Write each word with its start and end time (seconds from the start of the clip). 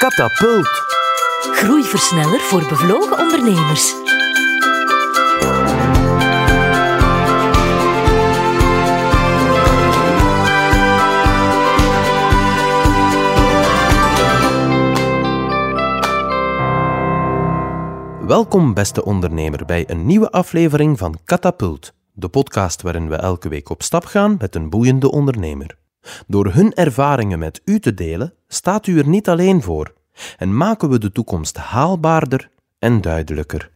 Katapult. 0.00 0.68
Groeiversneller 1.40 2.40
voor 2.40 2.66
bevlogen 2.68 3.18
ondernemers. 3.18 3.94
Welkom, 18.26 18.74
beste 18.74 19.04
ondernemer, 19.04 19.64
bij 19.64 19.90
een 19.90 20.06
nieuwe 20.06 20.30
aflevering 20.30 20.98
van 20.98 21.18
Katapult, 21.24 21.92
de 22.12 22.28
podcast 22.28 22.82
waarin 22.82 23.08
we 23.08 23.16
elke 23.16 23.48
week 23.48 23.68
op 23.68 23.82
stap 23.82 24.04
gaan 24.04 24.36
met 24.38 24.54
een 24.54 24.70
boeiende 24.70 25.10
ondernemer. 25.10 25.79
Door 26.26 26.52
hun 26.52 26.74
ervaringen 26.74 27.38
met 27.38 27.60
u 27.64 27.78
te 27.78 27.94
delen, 27.94 28.34
staat 28.48 28.86
u 28.86 28.98
er 28.98 29.08
niet 29.08 29.28
alleen 29.28 29.62
voor 29.62 29.92
en 30.36 30.56
maken 30.56 30.90
we 30.90 30.98
de 30.98 31.12
toekomst 31.12 31.56
haalbaarder 31.56 32.50
en 32.78 33.00
duidelijker. 33.00 33.70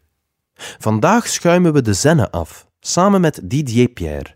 Vandaag 0.79 1.29
schuimen 1.29 1.73
we 1.73 1.83
de 1.83 1.95
zenne 1.95 2.31
af, 2.31 2.67
samen 2.81 3.21
met 3.21 3.41
Didier 3.43 3.89
Pierre. 3.89 4.35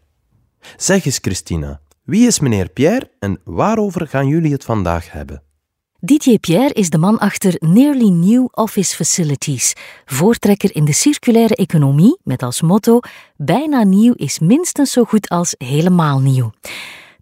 Zeg 0.76 1.04
eens, 1.04 1.18
Christina, 1.22 1.80
wie 2.04 2.26
is 2.26 2.40
meneer 2.40 2.68
Pierre 2.68 3.10
en 3.18 3.40
waarover 3.44 4.06
gaan 4.06 4.26
jullie 4.26 4.52
het 4.52 4.64
vandaag 4.64 5.12
hebben? 5.12 5.42
Didier 6.00 6.38
Pierre 6.38 6.72
is 6.72 6.90
de 6.90 6.98
man 6.98 7.18
achter 7.18 7.54
Nearly 7.58 8.08
New 8.08 8.48
Office 8.50 8.96
Facilities, 8.96 9.72
voortrekker 10.04 10.74
in 10.74 10.84
de 10.84 10.92
circulaire 10.92 11.54
economie 11.54 12.18
met 12.24 12.42
als 12.42 12.60
motto: 12.60 13.00
bijna 13.36 13.82
nieuw 13.82 14.12
is 14.12 14.38
minstens 14.38 14.92
zo 14.92 15.04
goed 15.04 15.28
als 15.28 15.54
helemaal 15.56 16.20
nieuw. 16.20 16.52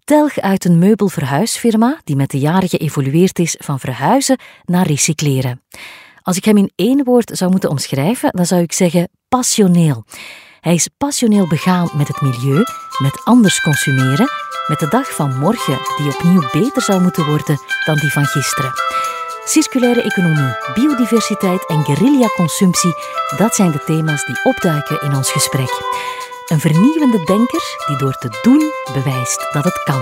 Telg 0.07 0.39
uit 0.39 0.65
een 0.65 0.79
meubelverhuisfirma 0.79 1.99
die 2.03 2.15
met 2.15 2.29
de 2.29 2.39
jaren 2.39 2.69
geëvolueerd 2.69 3.39
is 3.39 3.55
van 3.59 3.79
verhuizen 3.79 4.39
naar 4.65 4.87
recycleren. 4.87 5.61
Als 6.21 6.37
ik 6.37 6.45
hem 6.45 6.57
in 6.57 6.71
één 6.75 7.03
woord 7.03 7.31
zou 7.33 7.51
moeten 7.51 7.69
omschrijven, 7.69 8.29
dan 8.31 8.45
zou 8.45 8.61
ik 8.61 8.73
zeggen 8.73 9.09
passioneel. 9.29 10.03
Hij 10.59 10.73
is 10.73 10.89
passioneel 10.97 11.47
begaan 11.47 11.89
met 11.97 12.07
het 12.07 12.21
milieu, 12.21 12.63
met 12.97 13.21
anders 13.23 13.61
consumeren, 13.61 14.27
met 14.67 14.79
de 14.79 14.87
dag 14.89 15.15
van 15.15 15.37
morgen 15.39 15.77
die 15.97 16.13
opnieuw 16.13 16.49
beter 16.51 16.81
zou 16.81 17.01
moeten 17.01 17.25
worden 17.25 17.59
dan 17.85 17.95
die 17.95 18.11
van 18.11 18.25
gisteren. 18.25 18.71
Circulaire 19.45 20.01
economie, 20.01 20.55
biodiversiteit 20.73 21.65
en 21.67 21.83
guerrilla-consumptie, 21.83 22.93
dat 23.37 23.55
zijn 23.55 23.71
de 23.71 23.83
thema's 23.85 24.25
die 24.25 24.43
opduiken 24.43 25.01
in 25.01 25.15
ons 25.15 25.31
gesprek. 25.31 25.71
Een 26.47 26.59
vernieuwende 26.59 27.23
denker 27.25 27.77
die 27.87 27.97
door 27.97 28.13
te 28.13 28.39
doen 28.41 28.71
bewijst 28.93 29.47
dat 29.53 29.63
het 29.63 29.83
kan. 29.83 30.01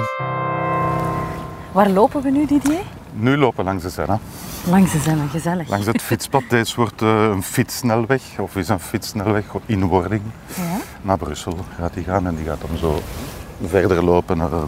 Waar 1.71 1.89
lopen 1.89 2.21
we 2.21 2.29
nu, 2.29 2.45
Didier? 2.45 2.81
Nu 3.13 3.37
lopen 3.37 3.57
we 3.57 3.63
langs 3.63 3.83
de 3.83 3.89
Zenne. 3.89 4.17
Langs 4.69 4.91
de 4.91 4.99
Zenne, 4.99 5.27
gezellig. 5.27 5.69
Langs 5.69 5.85
het 5.85 6.01
fietspad. 6.01 6.43
Deze 6.49 6.75
wordt 6.75 7.01
uh, 7.01 7.23
een 7.23 7.43
fietssnelweg, 7.43 8.21
of 8.39 8.55
is 8.55 8.69
een 8.69 8.79
fietssnelweg 8.79 9.45
in 9.65 9.85
wording. 9.85 10.21
Ja. 10.55 10.77
Naar 11.01 11.17
Brussel 11.17 11.57
gaat 11.79 11.93
die 11.93 12.03
gaan 12.03 12.27
en 12.27 12.35
die 12.35 12.45
gaat 12.45 12.61
dan 12.67 12.77
zo 12.77 13.01
verder 13.65 14.03
lopen. 14.03 14.37
Uh, 14.37 14.63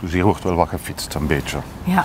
dus 0.00 0.12
hier 0.12 0.24
wordt 0.24 0.42
wel 0.42 0.54
wat 0.54 0.68
gefietst, 0.68 1.14
een 1.14 1.26
beetje. 1.26 1.58
Ja. 1.84 2.04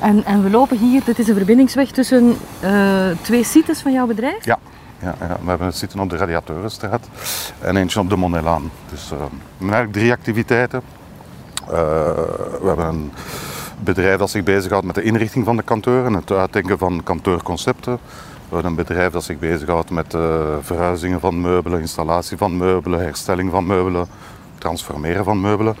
En, 0.00 0.24
en 0.24 0.42
we 0.42 0.50
lopen 0.50 0.78
hier, 0.78 1.04
dit 1.04 1.18
is 1.18 1.28
een 1.28 1.34
verbindingsweg 1.36 1.90
tussen 1.90 2.36
uh, 2.64 3.06
twee 3.22 3.44
sites 3.44 3.80
van 3.80 3.92
jouw 3.92 4.06
bedrijf? 4.06 4.44
Ja. 4.44 4.58
Ja, 5.00 5.14
we 5.42 5.48
hebben 5.48 5.72
zitten 5.72 6.00
op 6.00 6.10
de 6.10 6.16
Radiatorenstraat 6.16 7.08
en 7.58 7.76
eentje 7.76 8.00
op 8.00 8.08
de 8.08 8.16
Monelaan. 8.16 8.70
Dus 8.90 9.12
uh, 9.12 9.18
eigenlijk 9.60 9.92
drie 9.92 10.12
activiteiten. 10.12 10.82
Uh, 11.62 11.72
we 12.60 12.66
hebben 12.66 12.86
een 12.86 13.12
bedrijf 13.78 14.18
dat 14.18 14.30
zich 14.30 14.42
bezighoudt 14.42 14.86
met 14.86 14.94
de 14.94 15.02
inrichting 15.02 15.44
van 15.44 15.56
de 15.56 15.62
kantoren, 15.62 16.12
het 16.12 16.30
uitdenken 16.30 16.78
van 16.78 17.02
kantoorconcepten. 17.02 17.92
We 18.48 18.54
hebben 18.54 18.70
een 18.70 18.76
bedrijf 18.76 19.12
dat 19.12 19.24
zich 19.24 19.38
bezighoudt 19.38 19.90
met 19.90 20.14
uh, 20.14 20.20
verhuizingen 20.60 21.20
van 21.20 21.40
meubelen, 21.40 21.80
installatie 21.80 22.36
van 22.36 22.56
meubelen, 22.56 23.00
herstelling 23.00 23.50
van 23.50 23.66
meubelen, 23.66 24.06
transformeren 24.58 25.24
van 25.24 25.40
meubelen. 25.40 25.76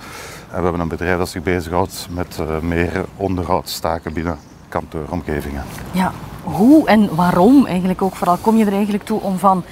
En 0.50 0.56
we 0.56 0.62
hebben 0.62 0.80
een 0.80 0.88
bedrijf 0.88 1.18
dat 1.18 1.28
zich 1.28 1.42
bezighoudt 1.42 2.06
met 2.10 2.38
meer 2.62 3.04
onderhoudstaken 3.16 4.12
binnen 4.12 4.38
kantooromgevingen. 4.68 5.64
Ja, 5.92 6.12
hoe 6.42 6.88
en 6.88 7.14
waarom 7.14 7.66
eigenlijk 7.66 8.02
ook 8.02 8.16
vooral 8.16 8.36
kom 8.36 8.56
je 8.56 8.64
er 8.64 8.72
eigenlijk 8.72 9.04
toe 9.04 9.20
om 9.20 9.38
van 9.38 9.64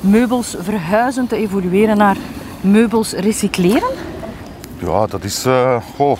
meubels 0.00 0.56
verhuizen 0.58 1.26
te 1.26 1.36
evolueren 1.36 1.96
naar 1.96 2.16
meubels 2.60 3.12
recycleren? 3.12 3.88
Ja, 4.78 5.06
dat 5.06 5.24
is. 5.24 5.46
Uh, 5.46 5.76
goh. 5.96 6.18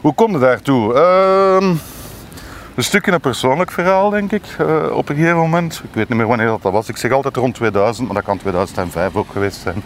Hoe 0.00 0.14
kom 0.14 0.32
je 0.32 0.38
daartoe? 0.38 0.94
Uh, 0.94 1.70
een 2.74 2.84
stukje 2.84 3.12
een 3.12 3.20
persoonlijk 3.20 3.70
verhaal, 3.70 4.10
denk 4.10 4.32
ik, 4.32 4.56
uh, 4.60 4.96
op 4.96 5.08
een 5.08 5.16
gegeven 5.16 5.36
moment. 5.36 5.80
Ik 5.84 5.94
weet 5.94 6.08
niet 6.08 6.18
meer 6.18 6.26
wanneer 6.26 6.46
dat 6.46 6.72
was. 6.72 6.88
Ik 6.88 6.96
zeg 6.96 7.12
altijd 7.12 7.36
rond 7.36 7.54
2000, 7.54 8.06
maar 8.06 8.16
dat 8.16 8.24
kan 8.24 8.38
2005 8.38 9.16
ook 9.16 9.32
geweest 9.32 9.60
zijn. 9.60 9.82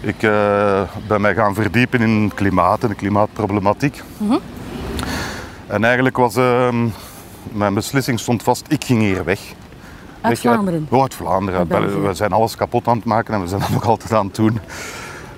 Ik 0.00 0.22
uh, 0.22 0.80
ben 1.08 1.20
mij 1.20 1.34
gaan 1.34 1.54
verdiepen 1.54 2.00
in 2.00 2.32
klimaat 2.34 2.82
en 2.82 2.88
de 2.88 2.94
klimaatproblematiek. 2.94 4.02
Mm 4.16 4.28
-hmm. 4.28 4.40
En 5.66 5.84
eigenlijk 5.84 6.16
was 6.16 6.36
ehm, 6.36 6.86
mijn 7.52 7.74
beslissing 7.74 8.20
stond 8.20 8.42
vast, 8.42 8.64
ik 8.68 8.84
ging 8.84 9.00
hier 9.00 9.24
weg. 9.24 9.40
Uit 10.20 10.42
weg, 10.42 10.52
Vlaanderen? 10.52 10.80
Uit, 10.80 10.92
oh, 10.92 11.02
uit 11.02 11.14
Vlaanderen. 11.14 11.72
Uit 11.72 12.02
we 12.02 12.14
zijn 12.14 12.32
alles 12.32 12.56
kapot 12.56 12.88
aan 12.88 12.96
het 12.96 13.04
maken 13.04 13.34
en 13.34 13.40
we 13.40 13.48
zijn 13.48 13.60
dat 13.60 13.70
nog 13.70 13.86
altijd 13.86 14.12
aan 14.12 14.26
het 14.26 14.34
doen. 14.34 14.60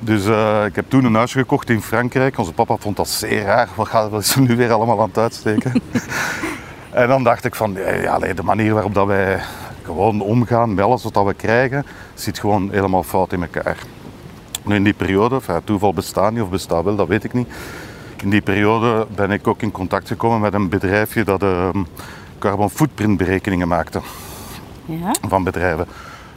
Dus 0.01 0.27
uh, 0.27 0.65
ik 0.65 0.77
heb 0.77 0.85
toen 0.89 1.05
een 1.05 1.15
huisje 1.15 1.39
gekocht 1.39 1.71
in 1.71 1.83
Frankrijk. 1.83 2.39
Onze 2.39 2.53
papa 2.53 2.77
vond 2.77 2.97
dat 2.97 3.09
zeer 3.09 3.43
raar. 3.43 3.69
Wat 3.75 3.89
gaat 3.89 4.35
er 4.35 4.41
nu 4.41 4.57
weer 4.57 4.73
allemaal 4.73 5.01
aan 5.01 5.09
het 5.09 5.19
uitsteken? 5.19 5.73
en 6.91 7.09
dan 7.09 7.25
dacht 7.25 7.45
ik 7.45 7.55
van, 7.55 7.77
ja, 8.03 8.19
de 8.19 8.43
manier 8.43 8.75
waarop 8.75 8.95
dat 8.95 9.07
wij 9.07 9.41
gewoon 9.83 10.21
omgaan 10.21 10.75
met 10.75 10.85
alles 10.85 11.03
wat 11.03 11.25
we 11.25 11.35
krijgen, 11.35 11.87
zit 12.15 12.39
gewoon 12.39 12.71
helemaal 12.71 13.03
fout 13.03 13.33
in 13.33 13.43
elkaar. 13.43 13.79
Nu 14.65 14.75
in 14.75 14.85
die 14.85 14.93
periode, 14.93 15.41
toeval 15.65 15.93
bestaat 15.93 16.33
niet 16.33 16.43
of 16.43 16.51
bestaat 16.51 16.85
wel, 16.85 16.97
dat 16.97 17.09
weet 17.09 17.25
ik 17.25 17.33
niet. 17.33 17.49
In 18.23 18.31
die 18.31 18.41
periode 18.41 19.07
ben 19.15 19.31
ik 19.31 19.47
ook 19.47 19.63
in 19.63 19.71
contact 19.71 20.09
gekomen 20.09 20.41
met 20.41 20.55
een 20.55 20.69
bedrijfje 20.69 21.25
dat 21.25 21.43
uh, 21.43 21.69
carbon 22.39 22.71
footprint 22.71 23.17
berekeningen 23.17 23.69
maakte 23.69 24.01
ja. 24.85 25.15
van 25.29 25.45
bedrijven. 25.45 25.87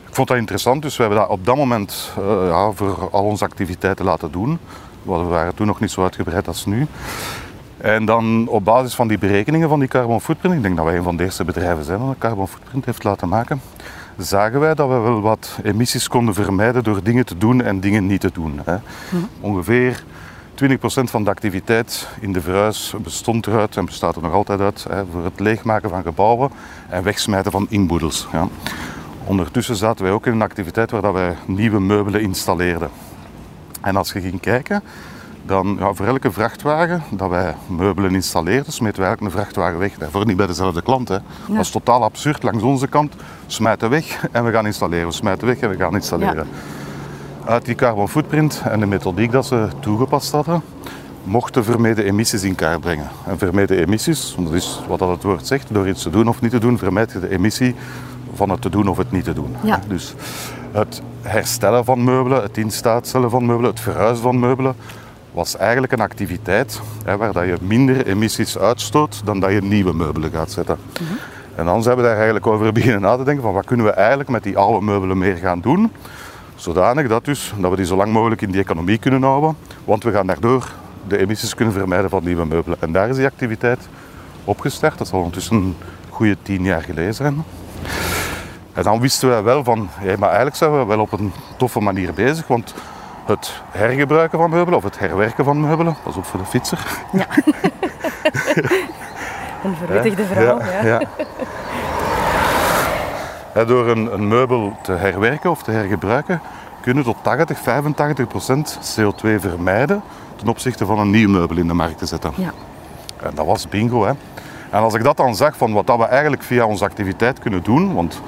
Ik 0.08 0.16
vond 0.16 0.28
dat 0.28 0.38
interessant, 0.38 0.82
dus 0.82 0.98
we 0.98 1.04
hebben 1.04 1.22
dat 1.22 1.30
op 1.30 1.46
dat 1.46 1.56
moment 1.56 2.12
uh, 2.20 2.48
ja, 2.48 2.72
voor 2.72 3.10
al 3.12 3.24
onze 3.24 3.44
activiteiten 3.44 4.06
laten 4.06 4.32
doen. 4.32 4.60
We 5.04 5.12
waren 5.12 5.56
toen 5.56 5.68
nog 5.68 5.80
niet 5.80 5.92
zo 5.92 6.04
uitgebreid 6.04 6.48
als 6.48 6.66
nu. 6.66 6.88
En 7.78 8.06
dan 8.06 8.48
op 8.48 8.64
basis 8.64 8.96
van 8.96 9.08
die 9.08 9.18
berekeningen 9.18 9.70
van 9.70 9.80
die 9.80 9.88
carbon 9.88 10.22
footprint, 10.22 10.56
ik 10.56 10.62
denk 10.62 10.76
dat 10.76 10.86
wij 10.86 10.98
een 10.98 11.04
van 11.04 11.18
de 11.18 11.24
eerste 11.24 11.44
bedrijven 11.44 11.84
zijn 11.84 12.00
dat 12.00 12.08
een 12.08 12.18
carbon 12.18 12.48
footprint 12.48 12.86
heeft 12.86 13.04
laten 13.04 13.30
maken, 13.30 13.62
zagen 14.18 14.60
wij 14.60 14.74
dat 14.74 14.88
we 14.88 14.98
wel 14.98 15.22
wat 15.22 15.60
emissies 15.64 16.08
konden 16.08 16.34
vermijden 16.34 16.84
door 16.84 17.04
dingen 17.04 17.26
te 17.26 17.38
doen 17.38 17.62
en 17.62 17.80
dingen 17.80 18.08
niet 18.08 18.22
te 18.22 18.32
doen. 18.34 18.62
Hè. 18.66 18.76
Hm. 19.10 19.16
Ongeveer 19.40 20.04
20% 20.62 20.64
van 21.04 21.24
de 21.24 21.30
activiteit 21.30 22.08
in 22.20 22.34
de 22.34 22.42
verhuis 22.42 22.94
bestond 23.04 23.48
eruit 23.48 23.78
en 23.78 23.86
bestaat 23.86 24.16
er 24.16 24.22
nog 24.22 24.34
altijd 24.34 24.60
uit 24.60 24.86
hè, 24.90 25.06
voor 25.12 25.24
het 25.24 25.40
leegmaken 25.40 25.90
van 25.90 26.04
gebouwen 26.04 26.52
en 26.90 27.04
wegsmijten 27.04 27.52
van 27.52 27.66
inboedels. 27.70 28.28
Ja. 28.32 28.48
Ondertussen 29.24 29.76
zaten 29.76 30.04
wij 30.04 30.14
ook 30.14 30.26
in 30.26 30.32
een 30.32 30.42
activiteit 30.42 30.92
waar 30.92 31.02
dat 31.02 31.14
wij 31.14 31.36
nieuwe 31.46 31.80
meubelen 31.80 32.22
installeerden. 32.22 32.90
En 33.82 33.96
als 33.96 34.12
je 34.12 34.22
ging 34.22 34.40
kijken, 34.40 34.84
dan 35.46 35.76
ja, 35.80 35.94
voor 35.94 36.06
elke 36.06 36.32
vrachtwagen 36.32 37.04
dat 37.10 37.30
wij 37.30 37.56
meubelen 37.68 38.14
installeerden, 38.14 38.74
smeten 38.74 39.00
wij 39.00 39.08
eigenlijk 39.08 39.36
een 39.36 39.42
vrachtwagen 39.42 39.80
weg. 39.80 39.98
Daarvoor 39.98 40.26
niet 40.26 40.38
bij 40.38 40.48
dezelfde 40.48 40.82
klant. 40.82 41.08
Hè. 41.08 41.18
Dat 41.48 41.60
is 41.60 41.70
totaal 41.70 42.04
absurd. 42.04 42.44
Langs 42.44 42.64
onze 42.64 42.88
kant 42.88 43.14
smijten 43.48 43.90
weg 43.90 44.28
en 44.32 44.46
we 44.46 44.52
gaan 44.52 44.66
installeren. 44.66 45.08
We 45.08 45.14
smijten 45.14 45.48
weg 45.48 45.58
en 45.58 45.70
we 45.70 45.76
gaan 45.76 45.96
installeren. 45.96 46.48
Ja. 46.52 46.81
Uit 47.46 47.66
die 47.66 47.76
carbon 47.76 48.10
footprint 48.10 48.62
en 48.70 48.80
de 48.80 48.86
methodiek 48.86 49.32
dat 49.32 49.46
ze 49.46 49.68
toegepast 49.80 50.32
hadden, 50.32 50.62
mochten 51.24 51.64
vermeden 51.64 52.06
emissies 52.06 52.44
in 52.44 52.56
kaart 52.56 52.80
brengen. 52.80 53.10
En 53.28 53.38
vermeden 53.38 53.78
emissies, 53.78 54.36
dat 54.40 54.54
is 54.54 54.82
wat 54.88 55.00
dat 55.00 55.10
het 55.10 55.24
woord 55.24 55.48
zegt, 55.48 55.74
door 55.74 55.88
iets 55.88 56.04
te 56.04 56.10
doen 56.10 56.28
of 56.28 56.42
niet 56.42 56.52
te 56.52 56.60
doen, 56.60 56.78
vermijd 56.78 57.12
je 57.12 57.20
de 57.20 57.30
emissie 57.30 57.76
van 58.34 58.50
het 58.50 58.62
te 58.62 58.70
doen 58.70 58.88
of 58.88 58.98
het 58.98 59.12
niet 59.12 59.24
te 59.24 59.34
doen. 59.34 59.56
Ja. 59.64 59.80
Dus 59.88 60.14
het 60.72 61.02
herstellen 61.22 61.86
van 61.86 62.04
meubelen, 62.04 62.42
het 62.42 62.58
instaatstellen 62.58 63.30
van 63.30 63.46
meubelen, 63.46 63.72
het 63.72 63.80
verhuizen 63.80 64.24
van 64.24 64.40
meubelen, 64.40 64.76
was 65.32 65.58
eigenlijk 65.58 65.94
een 65.94 66.02
activiteit 66.02 66.82
hè, 67.06 67.18
waar 67.18 67.34
dat 67.34 67.46
je 67.46 67.58
minder 67.62 68.08
emissies 68.08 68.58
uitstoot 68.58 69.22
dan 69.24 69.40
dat 69.40 69.52
je 69.52 69.62
nieuwe 69.62 69.94
meubelen 69.94 70.32
gaat 70.32 70.52
zetten. 70.52 70.78
Mhm. 70.94 71.14
En 71.56 71.66
dan 71.66 71.84
zijn 71.84 71.98
we 71.98 72.04
daar 72.04 72.16
eigenlijk 72.16 72.48
over 72.48 72.72
beginnen 72.72 73.02
na 73.02 73.18
te 73.18 73.24
denken 73.24 73.44
van 73.44 73.54
wat 73.54 73.66
kunnen 73.66 73.86
we 73.86 73.92
eigenlijk 73.92 74.30
met 74.30 74.44
die 74.44 74.58
oude 74.58 74.86
meubelen 74.86 75.18
meer 75.18 75.36
gaan 75.36 75.62
doen, 75.62 75.92
zodanig 76.62 77.08
dat, 77.08 77.26
dus, 77.26 77.54
dat 77.58 77.70
we 77.70 77.76
die 77.76 77.86
zo 77.86 77.96
lang 77.96 78.12
mogelijk 78.12 78.42
in 78.42 78.52
die 78.52 78.62
economie 78.62 78.98
kunnen 78.98 79.24
houden, 79.24 79.56
want 79.86 80.04
we 80.04 80.12
gaan 80.12 80.28
daardoor 80.28 80.72
de 81.08 81.18
emissies 81.18 81.56
kunnen 81.56 81.74
vermijden 81.74 82.10
van 82.10 82.24
nieuwe 82.24 82.46
meubelen. 82.46 82.78
En 82.82 82.92
daar 82.92 83.10
is 83.10 83.16
die 83.16 83.26
activiteit 83.26 83.90
opgestart, 84.44 84.98
dat 84.98 85.08
zal 85.08 85.18
ondertussen 85.18 85.56
een 85.56 85.76
goede 86.10 86.38
tien 86.42 86.64
jaar 86.64 86.82
geleden 86.82 87.14
zijn. 87.14 87.44
En 88.74 88.84
dan 88.84 89.00
wisten 89.00 89.30
wij 89.30 89.44
wel 89.44 89.64
van, 89.64 89.90
ja, 90.02 90.16
maar 90.18 90.28
eigenlijk 90.28 90.58
zijn 90.58 90.80
we 90.80 90.86
wel 90.86 91.00
op 91.00 91.12
een 91.12 91.34
toffe 91.58 91.80
manier 91.80 92.14
bezig, 92.14 92.48
want 92.48 92.74
het 93.26 93.62
hergebruiken 93.72 94.40
van 94.40 94.50
meubelen 94.50 94.78
of 94.78 94.84
het 94.84 95.00
herwerken 95.00 95.44
van 95.44 95.62
meubelen, 95.62 95.96
pas 96.04 96.16
op 96.16 96.26
voor 96.26 96.40
de 96.40 96.46
fietser. 96.46 96.86
Ja. 97.12 97.28
Een 99.64 99.76
verwittigde 99.76 100.26
vrouw, 100.26 100.60
ja. 100.60 100.86
ja. 100.86 101.02
Door 103.54 103.88
een, 103.88 104.14
een, 104.14 104.28
meubel 104.28 104.78
te 104.84 104.92
herwerken 104.92 105.50
of 105.50 105.64
te 105.64 105.72
hergebruiken, 105.72 106.42
kunnen 106.82 107.04
tot 107.04 107.18
80, 107.22 107.60
85 107.60 108.28
procent 108.28 108.80
CO2 108.80 109.40
vermijden 109.40 110.02
ten 110.36 110.48
opzichte 110.48 110.86
van 110.86 111.00
een 111.00 111.10
nieuw 111.10 111.30
meubel 111.30 111.58
in 111.58 111.68
de 111.68 111.74
markt 111.74 111.98
te 111.98 112.06
zetten. 112.06 112.32
Ja. 112.36 112.54
En 113.24 113.32
dat 113.36 113.46
was 113.46 113.70
bingo. 113.70 114.06
Hè. 114.06 114.12
En 114.70 114.80
als 114.80 114.94
ik 114.94 115.04
dat 115.04 115.18
dan 115.18 115.36
zag 115.36 115.58
van 115.58 115.74
wat 115.74 115.88
dat 115.88 115.98
we 115.98 116.06
eigenlijk 116.06 116.44
via 116.44 116.66
onze 116.66 116.84
activiteit 116.84 117.40
kunnen 117.40 117.64
doen, 117.64 117.94
want 117.94 118.22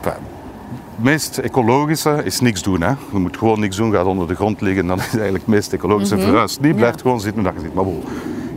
het 0.00 0.14
meest 0.96 1.38
ecologische 1.38 2.20
is 2.24 2.40
niks 2.40 2.62
doen. 2.62 2.80
Hè. 2.80 2.88
Je 3.12 3.18
moet 3.18 3.36
gewoon 3.36 3.60
niks 3.60 3.76
doen, 3.76 3.92
gaat 3.92 4.04
onder 4.04 4.28
de 4.28 4.34
grond 4.34 4.60
liggen, 4.60 4.86
dan 4.86 4.98
is 4.98 5.04
het 5.04 5.14
eigenlijk 5.14 5.44
het 5.44 5.54
meest 5.54 5.72
ecologische. 5.72 6.16
Mm 6.16 6.22
Verhuis 6.22 6.58
niet, 6.58 6.76
blijft 6.76 7.00
gewoon 7.00 7.20
zitten 7.20 7.42
dat 7.42 7.52
je 7.54 7.60
zit. 7.60 7.74
Maar 7.74 7.84
bon, 7.84 8.04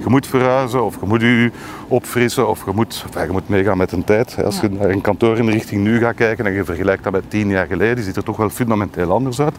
je 0.05 0.11
moet 0.11 0.27
verhuizen 0.27 0.83
of 0.83 0.97
je 0.99 1.05
moet 1.05 1.21
je 1.21 1.51
opfrissen 1.87 2.49
of 2.49 2.65
je 2.65 2.71
moet, 2.73 3.03
enfin, 3.07 3.25
je 3.25 3.31
moet 3.31 3.49
meegaan 3.49 3.77
met 3.77 3.89
de 3.89 4.03
tijd. 4.03 4.43
Als 4.43 4.59
je 4.59 4.69
naar 4.69 4.89
een 4.89 5.01
kantoor 5.01 5.37
in 5.37 5.45
de 5.45 5.51
richting 5.51 5.83
nu 5.83 5.99
gaat 5.99 6.15
kijken 6.15 6.45
en 6.45 6.53
je 6.53 6.63
vergelijkt 6.63 7.03
dat 7.03 7.13
met 7.13 7.29
tien 7.29 7.49
jaar 7.49 7.65
geleden, 7.65 8.03
ziet 8.03 8.15
er 8.15 8.23
toch 8.23 8.37
wel 8.37 8.49
fundamenteel 8.49 9.11
anders 9.11 9.41
uit. 9.41 9.55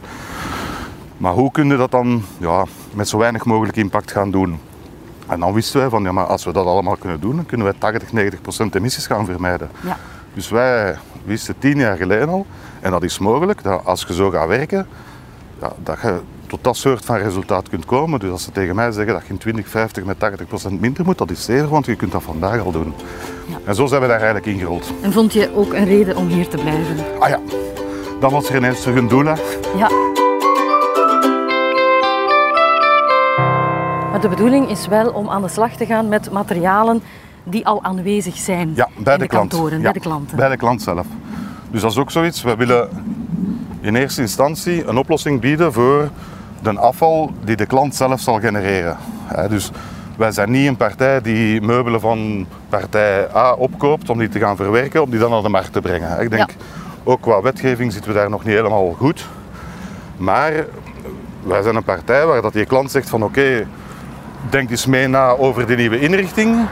Maar 1.16 1.32
hoe 1.32 1.50
kun 1.50 1.68
je 1.68 1.76
dat 1.76 1.90
dan 1.90 2.22
ja, 2.38 2.64
met 2.94 3.08
zo 3.08 3.18
weinig 3.18 3.44
mogelijk 3.44 3.76
impact 3.76 4.12
gaan 4.12 4.30
doen? 4.30 4.58
En 5.26 5.40
dan 5.40 5.52
wisten 5.52 5.80
wij 5.80 5.88
van, 5.88 6.02
ja, 6.02 6.12
maar 6.12 6.26
als 6.26 6.44
we 6.44 6.52
dat 6.52 6.66
allemaal 6.66 6.96
kunnen 6.96 7.20
doen, 7.20 7.36
dan 7.36 7.46
kunnen 7.46 7.66
wij 7.66 7.74
80, 7.78 8.12
90 8.12 8.40
procent 8.40 8.74
emissies 8.74 9.06
gaan 9.06 9.24
vermijden. 9.24 9.70
Ja. 9.80 9.98
Dus 10.34 10.48
wij 10.48 10.98
wisten 11.24 11.58
tien 11.58 11.78
jaar 11.78 11.96
geleden 11.96 12.28
al, 12.28 12.46
en 12.80 12.90
dat 12.90 13.02
is 13.02 13.18
mogelijk, 13.18 13.62
dat 13.62 13.84
als 13.84 14.04
je 14.08 14.14
zo 14.14 14.30
gaat 14.30 14.48
werken, 14.48 14.86
ja, 15.60 15.72
dat 15.82 16.00
je 16.02 16.20
tot 16.46 16.64
dat 16.64 16.76
soort 16.76 17.04
van 17.04 17.16
resultaat 17.16 17.68
kunt 17.68 17.84
komen. 17.84 18.20
Dus 18.20 18.30
als 18.30 18.42
ze 18.42 18.52
tegen 18.52 18.74
mij 18.74 18.92
zeggen 18.92 19.12
dat 19.12 19.22
je 19.22 19.32
in 19.32 19.38
2050 19.38 20.04
met 20.04 20.18
80 20.18 20.46
procent 20.46 20.80
minder 20.80 21.04
moet, 21.04 21.18
dat 21.18 21.30
is 21.30 21.44
zeker, 21.44 21.68
want 21.68 21.86
je 21.86 21.96
kunt 21.96 22.12
dat 22.12 22.22
vandaag 22.22 22.60
al 22.60 22.72
doen. 22.72 22.94
Ja. 23.46 23.58
En 23.64 23.74
zo 23.74 23.86
zijn 23.86 24.00
we 24.00 24.06
daar 24.06 24.16
eigenlijk 24.16 24.46
ingerold. 24.46 24.92
En 25.02 25.12
vond 25.12 25.32
je 25.32 25.54
ook 25.54 25.72
een 25.72 25.84
reden 25.84 26.16
om 26.16 26.28
hier 26.28 26.48
te 26.48 26.56
blijven? 26.56 26.96
Ah 27.18 27.28
ja, 27.28 27.40
dan 28.20 28.30
was 28.30 28.48
er 28.48 28.56
ineens 28.56 28.84
een 28.84 29.08
doel. 29.08 29.24
Hè. 29.24 29.34
Ja. 29.76 29.88
Maar 34.10 34.20
de 34.20 34.28
bedoeling 34.28 34.70
is 34.70 34.86
wel 34.86 35.10
om 35.10 35.28
aan 35.28 35.42
de 35.42 35.48
slag 35.48 35.72
te 35.72 35.86
gaan 35.86 36.08
met 36.08 36.30
materialen 36.30 37.02
die 37.44 37.66
al 37.66 37.82
aanwezig 37.82 38.36
zijn 38.36 38.72
ja, 38.74 38.88
bij 38.98 39.16
de, 39.16 39.26
klant. 39.26 39.50
kantoren, 39.50 39.76
ja, 39.76 39.82
bij 39.82 39.92
de 39.92 40.00
klanten. 40.00 40.36
Bij 40.36 40.48
de 40.48 40.56
klant 40.56 40.82
zelf. 40.82 41.06
Dus 41.70 41.80
dat 41.80 41.90
is 41.90 41.98
ook 41.98 42.10
zoiets. 42.10 42.42
We 42.42 42.56
willen 42.56 42.88
in 43.80 43.96
eerste 43.96 44.20
instantie 44.20 44.86
een 44.86 44.96
oplossing 44.96 45.40
bieden 45.40 45.72
voor 45.72 46.10
de 46.74 46.80
afval 46.80 47.30
die 47.44 47.56
de 47.56 47.66
klant 47.66 47.94
zelf 47.94 48.20
zal 48.20 48.40
genereren. 48.40 48.96
Dus 49.48 49.70
wij 50.16 50.32
zijn 50.32 50.50
niet 50.50 50.68
een 50.68 50.76
partij 50.76 51.20
die 51.20 51.60
meubelen 51.60 52.00
van 52.00 52.46
partij 52.68 53.28
A 53.34 53.52
opkoopt 53.52 54.10
om 54.10 54.18
die 54.18 54.28
te 54.28 54.38
gaan 54.38 54.56
verwerken, 54.56 55.02
om 55.02 55.10
die 55.10 55.18
dan 55.18 55.30
naar 55.30 55.42
de 55.42 55.48
markt 55.48 55.72
te 55.72 55.80
brengen. 55.80 56.20
Ik 56.20 56.30
denk, 56.30 56.50
ook 57.04 57.20
qua 57.20 57.42
wetgeving 57.42 57.92
zitten 57.92 58.12
we 58.12 58.18
daar 58.18 58.30
nog 58.30 58.44
niet 58.44 58.54
helemaal 58.54 58.92
goed. 58.98 59.26
Maar 60.16 60.52
wij 61.42 61.62
zijn 61.62 61.76
een 61.76 61.84
partij 61.84 62.26
waar 62.26 62.42
dat 62.42 62.52
die 62.52 62.64
klant 62.64 62.90
zegt 62.90 63.08
van 63.08 63.22
oké, 63.22 63.66
denk 64.50 64.70
eens 64.70 64.86
mee 64.86 65.06
na 65.08 65.28
over 65.28 65.66
de 65.66 65.76
nieuwe 65.76 66.00
inrichting. 66.00 66.66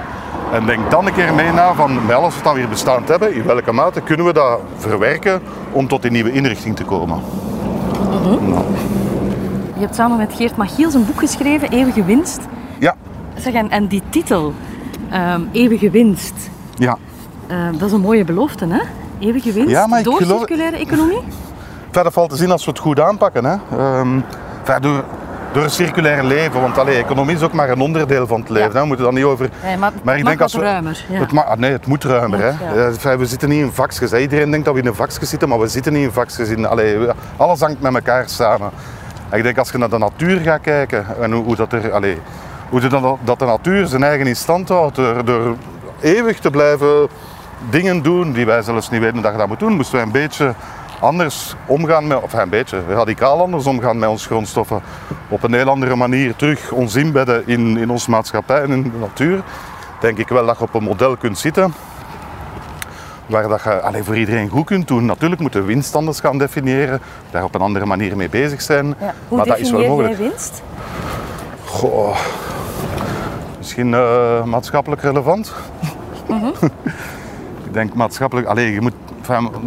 En 0.52 0.66
denk 0.66 0.90
dan 0.90 1.06
een 1.06 1.14
keer 1.14 1.34
mee 1.34 1.52
na 1.52 1.74
van 1.74 2.06
met 2.06 2.16
alles 2.16 2.42
wat 2.42 2.52
we 2.52 2.58
hier 2.58 2.68
bestaand 2.68 3.08
hebben, 3.08 3.34
in 3.34 3.44
welke 3.44 3.72
mate 3.72 4.00
kunnen 4.00 4.26
we 4.26 4.32
dat 4.32 4.60
verwerken 4.76 5.42
om 5.72 5.88
tot 5.88 6.02
die 6.02 6.10
nieuwe 6.10 6.32
inrichting 6.32 6.76
te 6.76 6.84
komen. 6.84 7.20
Mhm. 8.10 8.48
nou. 8.50 8.64
Je 9.74 9.80
hebt 9.80 9.94
samen 9.94 10.16
met 10.16 10.32
Geert 10.32 10.56
Machiels 10.56 10.94
een 10.94 11.06
boek 11.06 11.18
geschreven, 11.18 11.70
Eeuwige 11.70 12.04
Winst. 12.04 12.40
Ja. 12.78 12.94
Zeg, 13.36 13.52
en, 13.52 13.70
en 13.70 13.86
die 13.86 14.02
titel, 14.08 14.54
um, 15.12 15.48
Eeuwige 15.52 15.90
Winst. 15.90 16.34
Ja. 16.74 16.98
Uh, 17.50 17.56
dat 17.72 17.82
is 17.82 17.92
een 17.92 18.00
mooie 18.00 18.24
belofte, 18.24 18.66
hè? 18.66 18.80
Eeuwige 19.18 19.52
winst 19.52 19.70
ja, 19.70 19.86
maar 19.86 20.02
door 20.02 20.16
geloof... 20.16 20.38
circulaire 20.38 20.76
economie? 20.76 21.20
Verder 21.90 22.12
valt 22.12 22.30
te 22.30 22.36
zien 22.36 22.50
als 22.50 22.64
we 22.64 22.70
het 22.70 22.80
goed 22.80 23.00
aanpakken. 23.00 23.44
Hè. 23.44 23.56
Um, 23.98 24.24
verder, 24.62 25.04
door 25.52 25.62
een 25.62 25.70
circulair 25.70 26.24
leven. 26.24 26.60
Want 26.60 26.78
allee, 26.78 26.96
economie 26.96 27.34
is 27.34 27.42
ook 27.42 27.52
maar 27.52 27.70
een 27.70 27.80
onderdeel 27.80 28.26
van 28.26 28.40
het 28.40 28.48
leven. 28.48 28.72
Ja. 28.72 28.80
We 28.80 28.86
moeten 28.86 29.04
dan 29.04 29.14
niet 29.14 29.24
over. 29.24 29.50
Nee, 29.62 29.76
maar, 29.76 29.92
maar 30.02 30.18
ik 30.18 30.24
denk 30.24 30.40
als 30.40 30.54
we, 30.54 30.60
ruimer. 30.60 31.04
Ja. 31.08 31.18
Het 31.18 31.32
ma... 31.32 31.54
nee, 31.54 31.72
het 31.72 31.86
moet 31.86 32.04
ruimer. 32.04 32.38
hè. 32.42 33.16
We 33.16 33.26
zitten 33.26 33.48
niet 33.48 33.60
in 33.60 33.72
vakjes. 33.72 34.12
Iedereen 34.12 34.50
denkt 34.50 34.64
dat 34.64 34.74
we 34.74 34.80
in 34.80 34.86
een 34.86 34.94
vakje 34.94 35.26
zitten, 35.26 35.48
maar 35.48 35.60
we 35.60 35.68
zitten 35.68 35.92
niet 35.92 36.02
in 36.02 36.12
vakjes. 36.12 36.48
In, 36.48 36.66
allee, 36.66 36.98
alles 37.36 37.60
hangt 37.60 37.80
met 37.80 37.94
elkaar 37.94 38.28
samen. 38.28 38.70
Ik 39.32 39.42
denk 39.42 39.58
als 39.58 39.70
je 39.70 39.78
naar 39.78 39.90
de 39.90 39.98
natuur 39.98 40.40
gaat 40.40 40.60
kijken 40.60 41.06
en 41.20 41.32
hoe, 41.32 41.44
hoe 41.44 41.56
dat 41.56 41.72
er. 41.72 41.92
Allee, 41.92 42.18
hoe 42.68 42.80
de, 42.80 43.14
dat 43.24 43.38
de 43.38 43.44
natuur 43.44 43.86
zijn 43.86 44.02
eigen 44.02 44.26
in 44.26 44.36
stand 44.36 44.68
houdt 44.68 44.96
door, 44.96 45.24
door 45.24 45.56
eeuwig 46.00 46.38
te 46.38 46.50
blijven 46.50 47.08
dingen 47.70 48.02
doen 48.02 48.32
die 48.32 48.46
wij 48.46 48.62
zelfs 48.62 48.90
niet 48.90 49.00
weten 49.00 49.22
dat 49.22 49.32
je 49.32 49.38
dat 49.38 49.48
moet 49.48 49.58
doen, 49.58 49.72
moesten 49.72 49.94
wij 49.94 50.04
een 50.04 50.12
beetje 50.12 50.54
anders 51.00 51.54
omgaan 51.66 52.06
met, 52.06 52.22
of 52.22 52.32
een 52.32 52.48
beetje 52.48 52.82
radicaal 52.88 53.40
anders 53.40 53.66
omgaan 53.66 53.98
met 53.98 54.08
onze 54.08 54.26
grondstoffen. 54.26 54.82
Op 55.28 55.42
een 55.42 55.54
heel 55.54 55.68
andere 55.68 55.96
manier 55.96 56.36
terug 56.36 56.70
ons 56.70 56.94
inbedden 56.94 57.46
in, 57.46 57.76
in 57.76 57.90
onze 57.90 58.10
maatschappij 58.10 58.62
en 58.62 58.70
in 58.70 58.82
de 58.82 58.98
natuur. 58.98 59.42
Denk 60.00 60.18
ik 60.18 60.28
wel 60.28 60.46
dat 60.46 60.58
je 60.58 60.64
op 60.64 60.74
een 60.74 60.82
model 60.82 61.16
kunt 61.16 61.38
zitten 61.38 61.74
waar 63.26 63.48
dat 63.48 63.62
je 63.62 63.80
alleen 63.80 64.04
voor 64.04 64.16
iedereen 64.16 64.48
goed 64.48 64.64
kunt 64.64 64.88
doen. 64.88 65.04
Natuurlijk 65.04 65.40
moeten 65.40 65.60
we 65.60 65.66
winst 65.66 65.94
anders 65.94 66.20
gaan 66.20 66.38
definiëren, 66.38 67.00
daar 67.30 67.44
op 67.44 67.54
een 67.54 67.60
andere 67.60 67.86
manier 67.86 68.16
mee 68.16 68.28
bezig 68.28 68.62
zijn. 68.62 68.86
Ja, 68.86 69.14
hoe 69.28 69.36
maar 69.36 69.46
dat 69.46 69.58
is 69.58 69.70
wel 69.70 69.86
mogelijk. 69.86 70.16
winst? 70.16 70.62
Goh, 71.64 72.16
misschien 73.58 73.88
uh, 73.88 74.44
maatschappelijk 74.44 75.02
relevant. 75.02 75.52
Mm 76.28 76.38
-hmm. 76.38 76.52
ik 77.66 77.72
denk 77.72 77.94
maatschappelijk, 77.94 78.46
alleen 78.46 78.72
je 78.72 78.80
moet 78.80 78.94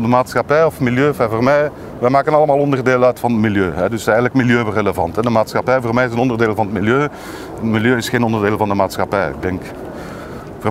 de 0.02 0.08
maatschappij 0.08 0.66
of 0.66 0.80
milieu, 0.80 1.14
voor 1.14 1.44
mij, 1.44 1.72
wij 2.00 2.10
maken 2.10 2.34
allemaal 2.34 2.58
onderdeel 2.58 3.04
uit 3.04 3.20
van 3.20 3.32
het 3.32 3.42
milieu. 3.42 3.74
Hè. 3.74 3.90
Dus 3.90 4.06
eigenlijk 4.06 4.36
milieurelevant. 4.36 5.16
Hè. 5.16 5.22
De 5.22 5.30
maatschappij 5.30 5.82
voor 5.82 5.94
mij 5.94 6.06
is 6.06 6.12
een 6.12 6.18
onderdeel 6.18 6.56
van 6.56 6.66
het 6.66 6.74
milieu. 6.74 7.02
Het 7.02 7.64
milieu 7.64 7.98
is 7.98 8.10
geen 8.10 8.24
onderdeel 8.24 8.58
van 8.58 8.68
de 8.68 8.74
maatschappij. 8.74 9.30
Ik 9.30 9.42
denk, 9.42 9.62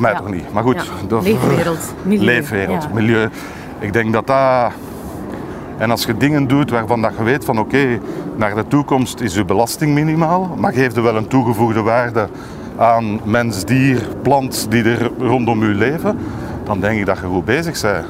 voor 0.01 0.11
mij 0.11 0.15
toch 0.15 0.31
niet. 0.31 0.53
Maar 0.53 0.63
goed. 0.63 0.93
Leefwereld, 1.23 1.95
milieu. 2.03 2.25
Leefwereld, 2.25 2.93
milieu. 2.93 3.29
Ik 3.79 3.93
denk 3.93 4.13
dat 4.13 4.27
dat... 4.27 4.73
En 5.79 5.91
als 5.91 6.05
je 6.05 6.17
dingen 6.17 6.47
doet 6.47 6.71
waarvan 6.71 7.03
dat 7.03 7.13
je 7.19 7.23
weet 7.23 7.45
van 7.45 7.59
oké, 7.59 7.99
naar 8.37 8.55
de 8.55 8.67
toekomst 8.69 9.21
is 9.21 9.35
je 9.35 9.45
belasting 9.45 9.95
minimaal, 9.95 10.55
maar 10.59 10.73
geef 10.73 10.97
er 10.97 11.03
wel 11.03 11.17
een 11.17 11.27
toegevoegde 11.27 11.83
waarde 11.83 12.29
aan 12.77 13.21
mens, 13.25 13.65
dier, 13.65 14.09
plant 14.23 14.67
die 14.71 14.85
er 14.85 15.11
rondom 15.19 15.65
je 15.65 15.75
leven, 15.75 16.19
dan 16.65 16.81
denk 16.81 16.99
ik 16.99 17.07
dat 17.07 17.19
je 17.19 17.27
goed 17.27 17.45
bezig 17.45 17.81
bent. 17.81 18.07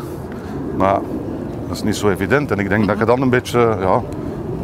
Maar 0.76 1.00
dat 1.66 1.76
is 1.76 1.82
niet 1.82 1.96
zo 1.96 2.10
evident. 2.10 2.50
En 2.50 2.58
ik 2.58 2.68
denk 2.68 2.86
dat 2.86 2.98
je 2.98 3.04
dan 3.04 3.20
een 3.22 3.30
beetje 3.30 3.76
ja, 3.80 4.02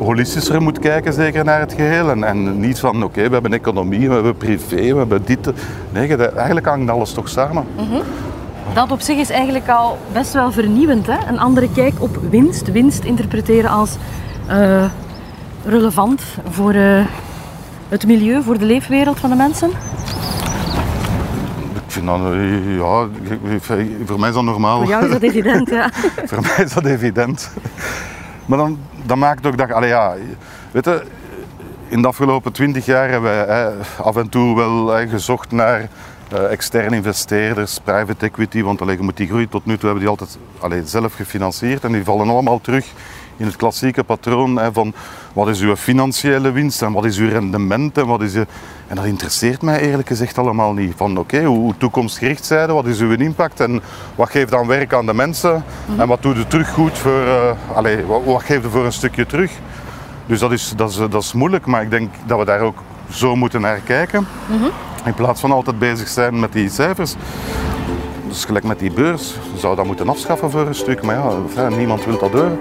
holistischer 0.02 0.62
moet 0.62 0.78
kijken 0.78 1.12
zeker 1.12 1.44
naar 1.44 1.60
het 1.60 1.72
geheel. 1.72 2.10
En, 2.10 2.24
en 2.24 2.60
niet 2.60 2.78
van 2.78 3.02
oké, 3.02 3.26
we 3.26 3.32
hebben 3.32 3.52
economie, 3.52 4.08
we 4.08 4.14
hebben 4.14 4.36
privé, 4.36 4.92
we 4.92 4.98
hebben 4.98 5.22
dit. 5.24 5.50
Nee, 5.92 6.16
eigenlijk 6.16 6.66
hangt 6.66 6.90
alles 6.90 7.12
toch 7.12 7.28
samen. 7.28 7.64
Mhm. 7.76 8.02
Dat 8.74 8.90
op 8.90 9.00
zich 9.00 9.16
is 9.16 9.30
eigenlijk 9.30 9.68
al 9.68 9.98
best 10.12 10.32
wel 10.32 10.52
vernieuwend. 10.52 11.06
Hè? 11.06 11.28
Een 11.28 11.38
andere 11.38 11.72
kijk 11.72 11.94
op 11.98 12.18
winst. 12.30 12.72
Winst 12.72 13.04
interpreteren 13.04 13.70
als 13.70 13.96
uh, 14.50 14.84
relevant 15.64 16.22
voor 16.50 16.74
uh, 16.74 17.06
het 17.88 18.06
milieu, 18.06 18.42
voor 18.42 18.58
de 18.58 18.64
leefwereld 18.64 19.20
van 19.20 19.30
de 19.30 19.36
mensen 19.36 19.70
vind 21.92 22.06
dat, 22.06 22.20
ja, 22.78 23.08
voor 24.04 24.18
mij 24.18 24.28
is 24.28 24.34
dat 24.34 24.44
normaal. 24.44 24.78
Voor 24.78 24.88
jou 24.88 25.04
is 25.04 25.10
dat 25.10 25.22
evident, 25.22 25.70
ja. 25.70 25.90
voor 26.30 26.40
mij 26.40 26.64
is 26.64 26.72
dat 26.72 26.84
evident. 26.84 27.52
Maar 28.52 28.60
dan, 28.60 28.78
dan 29.06 29.18
maakt 29.18 29.46
ook 29.46 29.58
dat, 29.58 29.72
allee, 29.72 29.88
ja, 29.88 30.14
weet 30.70 30.84
je, 30.84 31.02
in 31.88 32.02
de 32.02 32.08
afgelopen 32.08 32.52
twintig 32.52 32.86
jaar 32.86 33.10
hebben 33.10 33.46
wij 33.46 33.72
af 33.98 34.16
en 34.16 34.28
toe 34.28 34.56
wel 34.56 35.08
gezocht 35.08 35.50
naar 35.50 35.88
uh, 36.32 36.50
externe 36.50 36.96
investeerders, 36.96 37.78
private 37.84 38.26
equity, 38.26 38.62
want 38.62 38.80
allee, 38.80 38.96
je 38.96 39.02
moet 39.02 39.16
die 39.16 39.26
groei 39.26 39.48
tot 39.48 39.64
nu 39.64 39.74
toe 39.74 39.84
hebben 39.84 40.00
die 40.00 40.08
altijd 40.08 40.38
allee, 40.58 40.86
zelf 40.86 41.14
gefinancierd 41.14 41.84
en 41.84 41.92
die 41.92 42.04
vallen 42.04 42.28
allemaal 42.28 42.60
terug 42.60 42.86
in 43.42 43.48
het 43.48 43.56
klassieke 43.56 44.04
patroon 44.04 44.56
hè, 44.56 44.72
van 44.72 44.94
wat 45.32 45.48
is 45.48 45.60
uw 45.60 45.76
financiële 45.76 46.50
winst 46.50 46.82
en 46.82 46.92
wat 46.92 47.04
is 47.04 47.18
uw 47.18 47.28
rendement 47.28 47.98
en 47.98 48.06
wat 48.06 48.22
is. 48.22 48.34
En 48.34 48.46
dat 48.94 49.04
interesseert 49.04 49.62
mij 49.62 49.80
eerlijk 49.80 50.08
gezegd 50.08 50.38
allemaal 50.38 50.72
niet. 50.72 50.92
Van 50.96 51.18
oké, 51.18 51.44
hoe 51.44 51.74
toekomstgericht 51.76 52.44
zijn 52.44 52.72
wat 52.72 52.86
is 52.86 53.00
uw 53.00 53.16
impact 53.16 53.60
en 53.60 53.82
wat 54.14 54.30
geeft 54.30 54.50
dan 54.50 54.66
werk 54.66 54.94
aan 54.94 55.06
de 55.06 55.14
mensen 55.14 55.64
mhm. 55.86 56.00
en 56.00 56.08
wat 56.08 56.22
doet 56.22 56.36
u 56.36 56.44
terug 56.44 56.70
goed 56.70 56.98
voor... 56.98 57.22
Uh, 57.24 57.76
allez, 57.76 58.06
wat, 58.06 58.24
wat 58.24 58.42
geeft 58.42 58.64
u 58.64 58.70
voor 58.70 58.84
een 58.84 58.92
stukje 58.92 59.26
terug? 59.26 59.52
Dus 60.26 60.38
dat 60.38 60.52
is, 60.52 60.72
dat, 60.76 60.90
is, 60.90 60.96
dat 60.96 61.22
is 61.22 61.32
moeilijk, 61.32 61.66
maar 61.66 61.82
ik 61.82 61.90
denk 61.90 62.10
dat 62.26 62.38
we 62.38 62.44
daar 62.44 62.60
ook 62.60 62.82
zo 63.10 63.36
moeten 63.36 63.60
naar 63.60 63.78
kijken. 63.78 64.26
Mhm. 64.46 64.64
In 65.04 65.14
plaats 65.14 65.40
van 65.40 65.52
altijd 65.52 65.78
bezig 65.78 66.08
zijn 66.08 66.40
met 66.40 66.52
die 66.52 66.70
cijfers. 66.70 67.14
Dus 68.28 68.44
gelijk 68.44 68.64
met 68.64 68.78
die 68.78 68.92
beurs, 68.92 69.34
zou 69.56 69.76
dat 69.76 69.86
moeten 69.86 70.08
afschaffen 70.08 70.50
voor 70.50 70.66
een 70.66 70.74
stuk. 70.74 71.02
Maar 71.02 71.20
ja, 71.54 71.68
niemand 71.68 72.04
wil 72.04 72.18
dat 72.18 72.32
doen. 72.32 72.58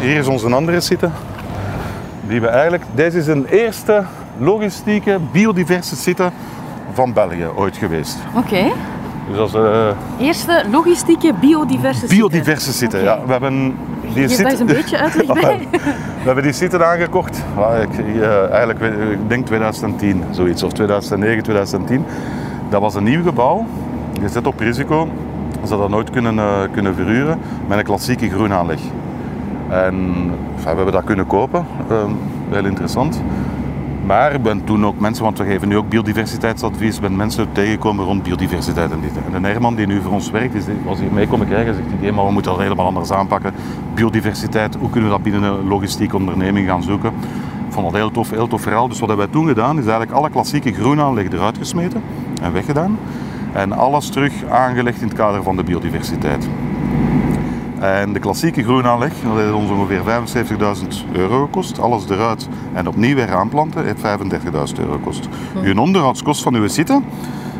Hier 0.00 0.16
is 0.16 0.26
onze 0.26 0.54
andere 0.54 0.80
site. 0.80 1.10
Die 2.28 2.40
we 2.40 2.46
eigenlijk, 2.46 2.82
deze 2.94 3.18
is 3.18 3.26
een 3.26 3.46
eerste 3.46 4.04
logistieke 4.38 5.18
biodiverse 5.32 5.96
site 5.96 6.30
van 6.92 7.12
België 7.12 7.46
ooit 7.54 7.76
geweest. 7.76 8.18
Oké. 8.36 8.72
Dus 9.28 9.38
als 9.38 9.54
uh, 9.54 9.88
Eerste 10.20 10.64
logistieke 10.70 11.34
biodiverse 11.40 12.00
site. 12.00 12.14
biodiverse 12.14 12.72
site, 12.72 12.98
ja. 12.98 13.18
We 13.26 13.32
hebben 13.32 13.76
die 14.14 14.28
Geef 14.28 14.36
daar 14.36 14.50
eens 14.50 14.60
een 14.60 14.66
beetje 14.66 14.98
uitleg 14.98 15.26
bij. 15.40 15.68
We 15.70 16.24
hebben 16.24 16.44
die 16.44 16.52
site 16.52 16.84
aangekocht, 16.84 17.42
ik, 17.82 17.98
eh, 17.98 18.50
eigenlijk 18.50 18.80
eh, 18.80 19.10
ik 19.10 19.28
denk 19.28 19.46
2010, 19.46 20.24
zoiets, 20.30 20.62
of 20.62 20.72
2009, 20.72 21.42
2010. 21.42 22.04
Dat 22.68 22.80
was 22.80 22.94
een 22.94 23.04
nieuw 23.04 23.22
gebouw, 23.22 23.66
je 24.20 24.28
zit 24.28 24.46
op 24.46 24.60
risico. 24.60 25.08
Ze 25.66 25.76
dat 25.76 25.88
nooit 25.88 26.10
kunnen, 26.10 26.38
eh, 26.38 26.60
kunnen 26.72 26.94
verhuren 26.94 27.38
met 27.68 27.78
een 27.78 27.84
klassieke 27.84 28.30
groenaanleg. 28.30 28.80
En 29.70 30.24
we 30.56 30.66
hebben 30.66 30.92
dat 30.92 31.04
kunnen 31.04 31.26
kopen, 31.26 31.66
eh, 31.88 31.96
heel 32.50 32.64
interessant. 32.64 33.22
Maar 34.06 34.34
ik 34.34 34.42
ben 34.42 34.64
toen 34.64 34.86
ook 34.86 35.00
mensen, 35.00 35.24
want 35.24 35.38
we 35.38 35.44
geven 35.44 35.68
nu 35.68 35.76
ook 35.76 35.88
biodiversiteitsadvies, 35.88 37.00
ben 37.00 37.16
mensen 37.16 37.52
tegengekomen 37.52 38.04
rond 38.04 38.22
biodiversiteit 38.22 38.90
en 38.90 39.00
dit. 39.00 39.10
En 39.34 39.42
de 39.42 39.48
Herman 39.48 39.74
die 39.74 39.86
nu 39.86 40.00
voor 40.00 40.12
ons 40.12 40.30
werkt, 40.30 40.54
is, 40.54 40.64
was 40.84 40.98
hier 40.98 41.12
mee 41.12 41.26
komen 41.26 41.48
kijken 41.48 41.66
en 41.66 41.74
zegt 41.74 42.00
hij, 42.00 42.12
maar 42.12 42.26
we 42.26 42.32
moeten 42.32 42.52
dat 42.52 42.60
helemaal 42.60 42.86
anders 42.86 43.12
aanpakken. 43.12 43.52
Biodiversiteit, 43.94 44.74
hoe 44.74 44.90
kunnen 44.90 45.10
we 45.10 45.16
dat 45.16 45.24
binnen 45.24 45.42
een 45.42 45.68
logistieke 45.68 46.16
onderneming 46.16 46.68
gaan 46.68 46.82
zoeken? 46.82 47.12
Ik 47.66 47.72
vond 47.76 47.86
dat 47.86 47.94
heel 47.94 48.10
tof, 48.10 48.30
heel 48.30 48.48
tof 48.48 48.62
verhaal. 48.62 48.88
Dus 48.88 48.98
wat 48.98 49.08
hebben 49.08 49.26
wij 49.26 49.34
toen 49.34 49.48
gedaan, 49.48 49.78
is 49.78 49.86
eigenlijk 49.86 50.12
alle 50.12 50.30
klassieke 50.30 50.72
groenaanleg 50.72 51.32
eruit 51.32 51.58
gesmeten 51.58 52.02
en 52.42 52.52
weggedaan. 52.52 52.98
En 53.52 53.72
alles 53.72 54.08
terug 54.08 54.32
aangelegd 54.50 55.00
in 55.00 55.08
het 55.08 55.16
kader 55.16 55.42
van 55.42 55.56
de 55.56 55.62
biodiversiteit. 55.62 56.48
En 57.80 58.12
de 58.12 58.18
klassieke 58.18 58.62
groenaanleg, 58.62 59.12
dat 59.22 59.36
heeft 59.36 59.52
ons 59.52 59.70
ongeveer 59.70 60.02
75.000 61.04 61.12
euro 61.12 61.44
gekost. 61.44 61.80
Alles 61.80 62.08
eruit 62.08 62.48
en 62.72 62.88
opnieuw 62.88 63.14
weer 63.14 63.34
aanplanten 63.34 63.84
heeft 63.84 64.00
35.000 64.72 64.78
euro 64.78 64.92
gekost. 64.92 65.28
Uw 65.62 65.80
onderhoudskost 65.80 66.42
van 66.42 66.54
uw 66.54 66.68
site, 66.68 67.00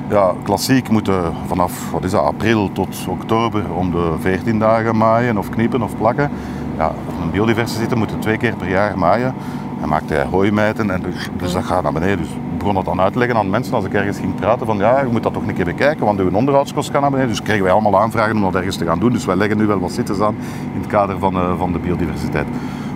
ja, 0.08 0.34
klassiek 0.42 0.88
moeten 0.88 1.32
vanaf 1.46 1.90
wat 1.90 2.04
is 2.04 2.10
dat, 2.10 2.24
april 2.24 2.72
tot 2.72 3.06
oktober 3.08 3.72
om 3.72 3.90
de 3.90 4.14
14 4.20 4.58
dagen 4.58 4.96
maaien 4.96 5.38
of 5.38 5.48
kniepen 5.48 5.82
of 5.82 5.96
plakken. 5.96 6.30
Ja, 6.76 6.92
een 7.22 7.30
biodiversiteit 7.30 7.94
moet 7.94 8.22
twee 8.22 8.36
keer 8.36 8.54
per 8.56 8.68
jaar 8.68 8.98
maaien. 8.98 9.34
En 9.82 9.88
maakt 9.88 10.10
hij 10.10 10.24
hooimijten 10.24 10.90
en 10.90 11.00
dus, 11.02 11.28
dus 11.36 11.52
dat 11.52 11.64
gaat 11.64 11.82
naar 11.82 11.92
beneden. 11.92 12.18
Dus 12.18 12.30
begon 12.60 12.74
dat 12.74 12.84
dan 12.84 13.00
uit 13.00 13.12
te 13.12 13.18
leggen 13.18 13.36
aan 13.36 13.50
mensen 13.50 13.74
als 13.74 13.84
ik 13.84 13.94
ergens 13.94 14.18
ging 14.18 14.34
praten 14.34 14.66
van 14.66 14.76
ja, 14.76 15.00
je 15.00 15.06
moet 15.06 15.22
dat 15.22 15.32
toch 15.32 15.46
een 15.46 15.54
keer 15.54 15.64
bekijken, 15.64 16.04
want 16.04 16.20
uw 16.20 16.30
onderhoudskost 16.32 16.90
gaat 16.90 17.00
naar 17.00 17.10
beneden. 17.10 17.30
Dus 17.30 17.42
kregen 17.42 17.62
wij 17.62 17.72
allemaal 17.72 18.00
aanvragen 18.00 18.36
om 18.36 18.42
dat 18.42 18.54
ergens 18.54 18.76
te 18.76 18.84
gaan 18.84 18.98
doen. 18.98 19.12
Dus 19.12 19.24
wij 19.24 19.36
leggen 19.36 19.56
nu 19.56 19.66
wel 19.66 19.80
wat 19.80 19.92
zitten 19.92 20.24
aan 20.24 20.36
in 20.74 20.80
het 20.80 20.86
kader 20.86 21.18
van, 21.18 21.34
eh, 21.34 21.58
van 21.58 21.72
de 21.72 21.78
biodiversiteit. 21.78 22.46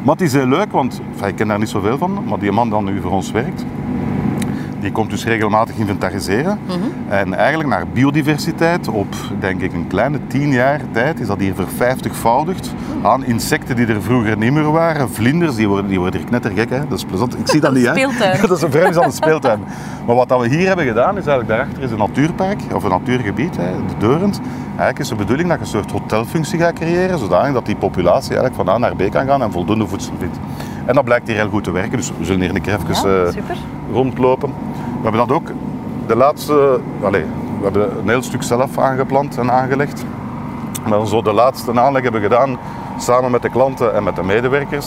Maar 0.03 0.15
het 0.15 0.25
is 0.25 0.33
heel 0.33 0.47
leuk, 0.47 0.73
want 0.73 1.01
enfin, 1.13 1.29
ik 1.29 1.37
ken 1.37 1.49
daar 1.49 1.59
niet 1.59 1.69
zoveel 1.69 1.99
van, 1.99 2.25
maar 2.25 2.39
die 2.39 2.53
man 2.53 2.71
die 2.71 2.81
nu 2.81 3.01
voor 3.01 3.11
ons 3.11 3.31
werkt, 3.31 3.65
die 4.81 4.93
komt 4.93 5.11
dus 5.11 5.25
regelmatig 5.25 5.77
inventariseren. 5.77 6.59
En 7.09 7.35
eigenlijk 7.35 7.69
naar 7.69 7.87
biodiversiteit 7.93 8.89
op, 8.89 9.15
denk 9.41 9.61
ik, 9.61 9.73
een 9.73 9.87
kleine 9.87 10.19
tien 10.27 10.51
jaar 10.51 10.81
tijd 10.91 11.21
is 11.21 11.27
dat 11.27 11.39
hier 11.39 11.55
vervijftigvoudigd 11.55 12.75
aan 13.05 13.25
insecten 13.25 13.77
die 13.77 13.87
er 13.87 14.03
vroeger 14.03 14.37
niet 14.37 14.53
meer 14.53 14.71
waren. 14.71 15.11
Vlinders, 15.11 15.55
die 15.55 15.69
worden, 15.69 15.89
die 15.89 15.99
worden 15.99 16.21
hier 16.21 16.29
knettergek, 16.29 16.71
hè. 16.71 16.79
dat 16.89 16.99
is 16.99 17.05
plezant. 17.05 17.39
Ik 17.39 17.49
zie 17.49 17.61
dat 17.61 17.73
niet, 17.73 17.87
hè. 17.87 17.93
Speeltuin. 17.93 18.41
dat 18.49 18.57
is 18.57 18.63
een 18.63 18.71
vreemd 18.71 18.99
aan 18.99 19.05
een 19.05 19.13
speeltuin. 19.13 19.61
Maar 20.07 20.17
wat 20.17 20.29
dat 20.29 20.41
we 20.41 20.49
hier 20.49 20.67
hebben 20.67 20.87
gedaan, 20.87 21.19
is 21.19 21.27
eigenlijk 21.27 21.49
daarachter 21.49 21.83
is 21.83 21.91
een 21.91 21.99
natuurpark, 21.99 22.61
of 22.75 22.85
een 22.85 22.91
natuurgebied, 22.91 23.57
hè, 23.57 23.71
de 23.89 23.97
Deurend. 23.99 24.41
Eigenlijk 24.67 24.99
is 24.99 25.09
de 25.09 25.15
bedoeling 25.15 25.49
dat 25.49 25.59
je 25.59 25.65
een 25.65 25.71
soort 25.71 25.91
hotelfunctie 25.91 26.59
gaat 26.59 26.73
creëren, 26.73 27.19
zodanig 27.19 27.53
dat 27.53 27.67
die 27.67 27.77
populatie 27.77 28.37
eigenlijk 28.37 28.55
van 28.55 28.69
A 28.69 28.79
naar 28.79 28.97
B 28.97 29.11
kan 29.11 29.27
gaan 29.27 29.43
en 29.43 29.53
voldoende 29.53 29.87
voedsel 29.87 30.13
vindt. 30.19 30.37
En 30.85 30.95
dat 30.95 31.05
blijkt 31.05 31.27
hier 31.27 31.37
heel 31.37 31.49
goed 31.49 31.65
te 31.65 31.71
werken, 31.71 31.97
dus 31.97 32.13
we 32.19 32.25
zullen 32.25 32.41
hier 32.41 32.55
een 32.55 32.63
keer 32.63 32.75
even 32.75 33.11
Ja, 33.11 33.25
eh, 33.25 33.57
rondlopen. 33.93 34.49
We 34.49 35.03
hebben 35.03 35.27
dat 35.27 35.37
ook 35.37 35.51
de 36.07 36.17
laatste, 36.17 36.81
allez, 37.03 37.25
we 37.59 37.63
hebben 37.63 37.99
een 37.99 38.09
heel 38.09 38.23
stuk 38.23 38.43
zelf 38.43 38.79
aangeplant 38.79 39.39
en 39.39 39.51
aangelegd. 39.51 40.05
Maar 40.89 41.07
zo 41.07 41.23
de 41.23 41.33
laatste 41.33 41.81
aanleg 41.81 42.03
hebben 42.03 42.21
gedaan 42.21 42.59
samen 42.99 43.31
met 43.31 43.43
de 43.43 43.51
klanten 43.51 43.95
en 43.95 44.03
met 44.03 44.17
de 44.17 44.23
medewerkers. 44.23 44.87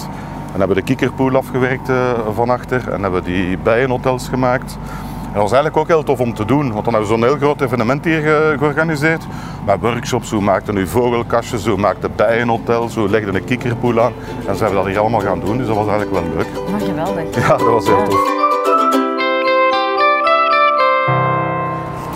En 0.53 0.59
hebben 0.59 0.75
de 0.77 0.83
kikkerpoel 0.83 1.35
afgewerkt 1.35 1.89
eh, 1.89 1.95
van 2.33 2.49
achter 2.49 2.89
en 2.91 3.01
hebben 3.03 3.23
die 3.23 3.57
bijenhotels 3.57 4.27
gemaakt. 4.27 4.77
En 5.25 5.33
dat 5.33 5.41
was 5.41 5.51
eigenlijk 5.51 5.77
ook 5.77 5.87
heel 5.87 6.03
tof 6.03 6.19
om 6.19 6.33
te 6.33 6.45
doen, 6.45 6.71
want 6.71 6.85
dan 6.85 6.93
hebben 6.93 7.11
we 7.11 7.17
zo'n 7.17 7.23
heel 7.27 7.37
groot 7.37 7.61
evenement 7.61 8.05
hier 8.05 8.21
ge- 8.21 8.55
georganiseerd. 8.59 9.23
Met 9.65 9.79
workshops, 9.81 10.31
hoe 10.31 10.41
maakte 10.41 10.73
nu 10.73 10.87
vogelkastjes, 10.87 11.65
hoe 11.67 11.77
maakte 11.77 12.09
bijenhotels, 12.15 12.95
hoe 12.95 13.09
legde 13.09 13.33
een 13.37 13.43
kikkerpoel 13.43 14.01
aan. 14.01 14.13
En 14.47 14.55
ze 14.55 14.63
hebben 14.63 14.81
dat 14.81 14.89
hier 14.91 14.99
allemaal 14.99 15.19
gaan 15.19 15.39
doen, 15.39 15.57
dus 15.57 15.67
dat 15.67 15.75
was 15.75 15.87
eigenlijk 15.87 16.11
wel 16.25 16.35
leuk. 16.37 16.69
Maar 16.71 16.79
geweldig. 16.81 17.35
Ja, 17.47 17.47
dat 17.47 17.61
was 17.67 17.85
heel 17.85 18.03
tof. 18.07 18.35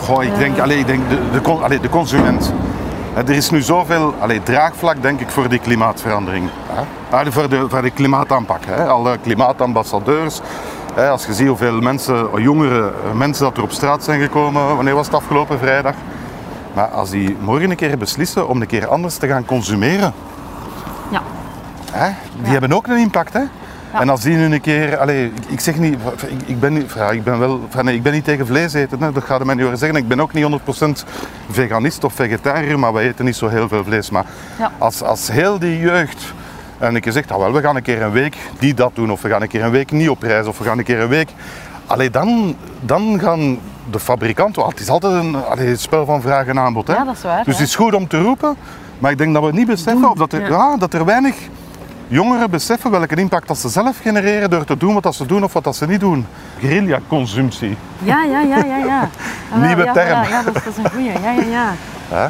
Goh, 0.03 0.23
ik 0.23 0.37
denk, 0.37 0.59
allee, 0.59 0.77
ik 0.79 0.87
denk 0.87 1.01
de, 1.09 1.39
de, 1.41 1.49
allee, 1.51 1.79
de 1.79 1.89
consument. 1.89 2.53
Hè, 3.13 3.21
Er 3.21 3.29
is 3.29 3.49
nu 3.49 3.61
zoveel 3.61 4.13
allee, 4.19 4.43
draagvlak, 4.43 5.01
denk 5.01 5.19
ik, 5.19 5.29
voor 5.29 5.49
die 5.49 5.59
klimaatverandering. 5.59 6.49
Hè. 6.67 6.81
Ah, 7.17 7.25
voor, 7.29 7.49
de, 7.49 7.65
voor 7.69 7.81
de 7.81 7.91
klimaataanpak. 7.91 8.65
Hè. 8.65 8.87
Alle 8.87 9.17
klimaatambassadeurs. 9.17 10.41
Hè, 10.93 11.09
als 11.09 11.25
je 11.25 11.33
ziet 11.33 11.47
hoeveel 11.47 11.79
mensen, 11.81 12.41
jongere 12.41 12.93
eh, 13.05 13.11
mensen 13.11 13.43
dat 13.43 13.57
er 13.57 13.63
op 13.63 13.71
straat 13.71 14.03
zijn 14.03 14.21
gekomen, 14.21 14.75
wanneer 14.75 14.95
was 14.95 15.05
het 15.05 15.15
afgelopen 15.15 15.59
vrijdag? 15.59 15.93
Maar 16.73 16.87
als 16.87 17.09
die 17.09 17.37
morgen 17.39 17.69
een 17.69 17.75
keer 17.75 17.97
beslissen 17.97 18.47
om 18.47 18.61
een 18.61 18.67
keer 18.67 18.87
anders 18.87 19.15
te 19.17 19.27
gaan 19.27 19.45
consumeren, 19.45 20.13
Ja. 21.09 21.21
Hè? 21.91 22.11
Die 22.43 22.51
hebben 22.51 22.73
ook 22.73 22.87
een 22.87 22.97
impact. 22.97 23.33
Hè? 23.33 23.41
En 23.93 24.09
als 24.09 24.21
die 24.21 24.35
nu 24.35 24.53
een 24.53 24.61
keer, 24.61 24.97
allee, 24.97 25.25
ik, 25.25 25.45
ik 25.47 25.59
zeg 25.59 25.77
niet, 25.77 25.93
ik, 26.27 26.41
ik 26.45 26.59
ben 26.59 26.73
niet, 26.73 26.91
ja, 26.95 27.09
ik 27.09 27.23
ben 27.23 27.39
wel, 27.39 27.67
nee, 27.81 27.95
ik 27.95 28.03
ben 28.03 28.13
niet 28.13 28.23
tegen 28.23 28.47
vlees 28.47 28.73
eten, 28.73 29.01
hè? 29.01 29.11
dat 29.11 29.23
gaat 29.23 29.43
mij 29.43 29.55
niet 29.55 29.63
horen 29.63 29.79
zeggen. 29.79 29.97
Ik 29.97 30.07
ben 30.07 30.21
ook 30.21 30.33
niet 30.33 30.45
100% 31.03 31.07
veganist 31.49 32.03
of 32.03 32.13
vegetariër, 32.13 32.79
maar 32.79 32.93
wij 32.93 33.07
eten 33.07 33.25
niet 33.25 33.35
zo 33.35 33.47
heel 33.47 33.67
veel 33.67 33.83
vlees. 33.83 34.09
Maar 34.09 34.25
als, 34.77 35.01
als 35.01 35.31
heel 35.31 35.59
die 35.59 35.79
jeugd 35.79 36.33
en 36.81 36.95
ik 36.95 37.05
zegt, 37.09 37.31
ah, 37.31 37.37
wel, 37.37 37.53
we 37.53 37.61
gaan 37.61 37.75
een 37.75 37.81
keer 37.81 38.01
een 38.01 38.11
week 38.11 38.37
die 38.59 38.73
dat 38.73 38.91
doen, 38.93 39.11
of 39.11 39.21
we 39.21 39.29
gaan 39.29 39.41
een 39.41 39.47
keer 39.47 39.63
een 39.63 39.71
week 39.71 39.91
niet 39.91 40.09
op 40.09 40.21
reis, 40.21 40.45
of 40.45 40.57
we 40.57 40.63
gaan 40.63 40.77
een 40.77 40.83
keer 40.83 40.99
een 40.99 41.07
week. 41.07 41.29
Allee, 41.85 42.09
dan, 42.09 42.55
dan 42.79 43.19
gaan 43.19 43.59
de 43.89 43.99
fabrikanten, 43.99 44.65
het 44.65 44.79
is 44.79 44.89
altijd 44.89 45.13
een 45.13 45.35
allee, 45.35 45.67
het 45.67 45.81
spel 45.81 46.05
van 46.05 46.21
vraag 46.21 46.47
en 46.47 46.59
aanbod. 46.59 46.87
Hè? 46.87 46.93
Ja, 46.93 47.03
dat 47.03 47.15
is 47.15 47.21
waar, 47.21 47.43
Dus 47.43 47.57
het 47.57 47.67
is 47.67 47.75
goed 47.75 47.93
om 47.93 48.07
te 48.07 48.21
roepen, 48.21 48.55
maar 48.99 49.11
ik 49.11 49.17
denk 49.17 49.33
dat 49.33 49.43
we 49.43 49.51
niet 49.51 49.67
beseffen, 49.67 50.09
of 50.09 50.17
dat 50.17 50.33
er, 50.33 50.41
ja. 50.41 50.47
ja, 50.47 50.77
dat 50.77 50.93
er 50.93 51.05
weinig 51.05 51.35
jongeren 52.11 52.49
beseffen 52.49 52.91
welke 52.91 53.15
impact 53.15 53.47
dat 53.47 53.57
ze 53.57 53.69
zelf 53.69 53.97
genereren 54.01 54.49
door 54.49 54.63
te 54.65 54.77
doen 54.77 54.93
wat 54.93 55.03
dat 55.03 55.15
ze 55.15 55.25
doen 55.25 55.43
of 55.43 55.53
wat 55.53 55.63
dat 55.63 55.75
ze 55.75 55.87
niet 55.87 55.99
doen. 55.99 56.25
Guerrilla-consumptie. 56.59 57.77
Ja, 58.03 58.23
ja, 58.23 58.39
ja, 58.41 58.57
ja, 58.65 58.77
ja. 58.77 59.09
Ah, 59.53 59.61
Nieuwe 59.67 59.83
ja, 59.83 59.93
term. 59.93 60.07
Ja, 60.09 60.23
ja, 60.27 60.43
dat, 60.43 60.55
is- 60.55 60.63
dat 60.63 60.77
is 60.77 60.83
een 60.83 60.91
goeie. 60.91 61.11
Ja, 61.11 61.31
ja, 61.31 61.41
ja. 61.49 61.73
Hè? 62.09 62.27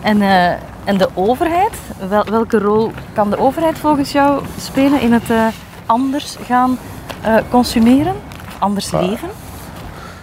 En, 0.00 0.22
eh, 0.22 0.50
en 0.84 0.98
de 0.98 1.08
overheid, 1.14 1.72
wel, 2.08 2.24
welke 2.24 2.58
rol 2.58 2.92
kan 3.12 3.30
de 3.30 3.38
overheid 3.38 3.78
volgens 3.78 4.12
jou 4.12 4.42
spelen 4.60 5.00
in 5.00 5.12
het 5.12 5.30
eh, 5.30 5.46
anders 5.86 6.36
gaan 6.46 6.78
eh, 7.22 7.34
consumeren? 7.50 8.14
Of 8.46 8.56
anders 8.58 8.90
leven? 8.92 9.28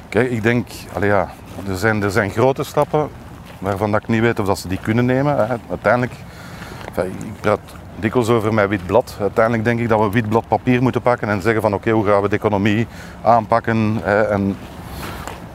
Kijk, 0.09 0.31
ik 0.31 0.43
denk, 0.43 0.67
allee, 0.93 1.09
ja, 1.09 1.29
er, 1.67 1.77
zijn, 1.77 2.03
er 2.03 2.11
zijn 2.11 2.29
grote 2.29 2.63
stappen 2.63 3.09
waarvan 3.59 3.91
dat 3.91 4.01
ik 4.01 4.07
niet 4.07 4.21
weet 4.21 4.39
of 4.39 4.45
dat 4.45 4.59
ze 4.59 4.67
die 4.67 4.79
kunnen 4.81 5.05
nemen. 5.05 5.35
Hè. 5.47 5.55
Uiteindelijk, 5.69 6.13
ik 7.05 7.41
praat 7.41 7.59
dikwijls 7.99 8.29
over 8.29 8.53
mijn 8.53 8.69
wit 8.69 8.85
blad. 8.85 9.17
Uiteindelijk 9.19 9.63
denk 9.63 9.79
ik 9.79 9.89
dat 9.89 9.99
we 9.99 10.09
wit 10.09 10.29
blad 10.29 10.47
papier 10.47 10.81
moeten 10.81 11.01
pakken 11.01 11.29
en 11.29 11.41
zeggen 11.41 11.61
van 11.61 11.73
oké, 11.73 11.91
hoe 11.91 12.05
gaan 12.05 12.21
we 12.21 12.29
de 12.29 12.35
economie 12.35 12.87
aanpakken 13.21 13.99
en 14.29 14.55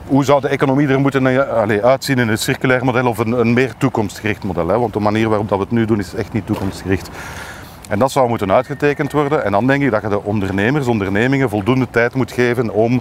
hoe 0.07 0.25
zou 0.25 0.41
de 0.41 0.49
economie 0.49 0.89
er 0.89 1.01
moeten 1.01 1.27
eh, 1.27 1.85
uitzien 1.85 2.19
in 2.19 2.29
een 2.29 2.39
circulair 2.39 2.85
model 2.85 3.07
of 3.07 3.19
een, 3.19 3.53
meer 3.53 3.75
toekomstgericht 3.79 4.45
model. 4.45 4.81
Want 4.81 4.93
de 4.93 5.01
manier 5.01 5.29
waarop 5.29 5.49
dat 5.49 5.59
we 5.59 5.65
het 5.65 5.73
nu 5.73 5.85
doen 5.85 5.99
is 5.99 6.15
echt 6.15 6.33
niet 6.33 6.47
toekomstgericht. 6.47 7.11
En 7.89 7.99
dat 7.99 8.11
zou 8.11 8.29
moeten 8.29 8.53
uitgetekend 8.53 9.13
worden. 9.13 9.45
En 9.45 9.53
dan 9.53 9.67
denk 9.67 9.83
ik 9.83 9.91
dat 9.91 10.03
je 10.03 10.09
de 10.09 10.23
ondernemers, 10.23 10.87
ondernemingen 10.87 11.49
voldoende 11.49 11.87
tijd 11.91 12.15
moet 12.15 12.33
geven 12.33 12.71
om 12.71 13.01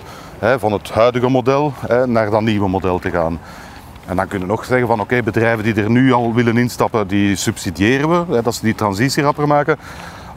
van 0.57 0.71
het 0.71 0.89
huidige 0.89 1.29
model 1.29 1.73
naar 2.05 2.29
dat 2.29 2.41
nieuwe 2.41 2.69
model 2.69 2.99
te 2.99 3.09
gaan. 3.09 3.39
En 4.11 4.17
dan 4.17 4.27
kunnen 4.27 4.47
we 4.47 4.53
nog 4.53 4.65
zeggen 4.65 4.87
van 4.87 4.99
oké, 4.99 5.23
bedrijven 5.23 5.63
die 5.63 5.83
er 5.83 5.89
nu 5.89 6.11
al 6.13 6.33
willen 6.33 6.57
instappen, 6.57 7.07
die 7.07 7.35
subsidiëren 7.35 8.09
we, 8.09 8.35
hè, 8.35 8.41
dat 8.41 8.55
ze 8.55 8.63
die 8.63 8.75
transitie 8.75 9.23
rapper 9.23 9.47
maken. 9.47 9.77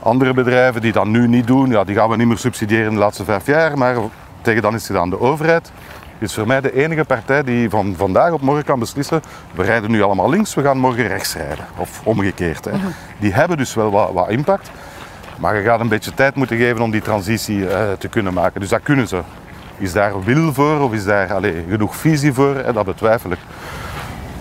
Andere 0.01 0.35
bedrijven 0.35 0.81
die 0.81 0.93
dat 0.93 1.07
nu 1.07 1.29
niet 1.29 1.47
doen, 1.47 1.71
ja, 1.71 1.85
die 1.85 1.95
gaan 1.95 2.09
we 2.09 2.17
niet 2.17 2.27
meer 2.27 2.39
subsidiëren 2.39 2.93
de 2.93 2.99
laatste 2.99 3.25
vijf 3.25 3.47
jaar. 3.47 3.79
Maar 3.79 3.97
tegen 4.43 4.63
dan 4.63 4.75
is 4.75 4.81
het 4.81 4.87
gedaan. 4.87 5.11
De 5.11 5.21
overheid 5.21 5.73
is 6.19 6.35
voor 6.35 6.47
mij 6.47 6.61
de 6.61 6.75
enige 6.75 7.05
partij 7.05 7.43
die 7.43 7.71
van 7.71 7.95
vandaag 7.97 8.33
op 8.33 8.41
morgen 8.41 8.65
kan 8.65 8.79
beslissen, 8.79 9.23
we 9.55 9.63
rijden 9.63 9.91
nu 9.91 10.03
allemaal 10.03 10.31
links, 10.31 10.55
we 10.55 10.63
gaan 10.63 10.79
morgen 10.79 11.07
rechts 11.07 11.35
rijden. 11.35 11.65
Of 11.77 12.01
omgekeerd. 12.05 12.65
Hè. 12.65 12.73
Die 13.19 13.35
hebben 13.35 13.57
dus 13.57 13.75
wel 13.75 13.91
wat, 13.91 14.13
wat 14.13 14.29
impact. 14.29 14.71
Maar 15.39 15.57
je 15.57 15.63
gaat 15.63 15.81
een 15.81 15.89
beetje 15.89 16.15
tijd 16.15 16.35
moeten 16.35 16.57
geven 16.57 16.83
om 16.83 16.91
die 16.91 17.03
transitie 17.03 17.69
eh, 17.69 17.93
te 17.99 18.09
kunnen 18.09 18.35
maken. 18.35 18.61
Dus 18.61 18.69
dat 18.69 18.83
kunnen 18.83 19.09
ze. 19.09 19.21
Is 19.79 19.93
daar 19.93 20.25
wil 20.25 20.53
voor 20.53 20.81
of 20.81 20.93
is 20.93 21.05
daar 21.05 21.33
allez, 21.33 21.55
genoeg 21.69 21.97
visie 21.97 22.33
voor? 22.33 22.57
Hè, 22.57 22.73
dat 22.73 22.85
betwijfel 22.85 23.31
ik. 23.31 23.39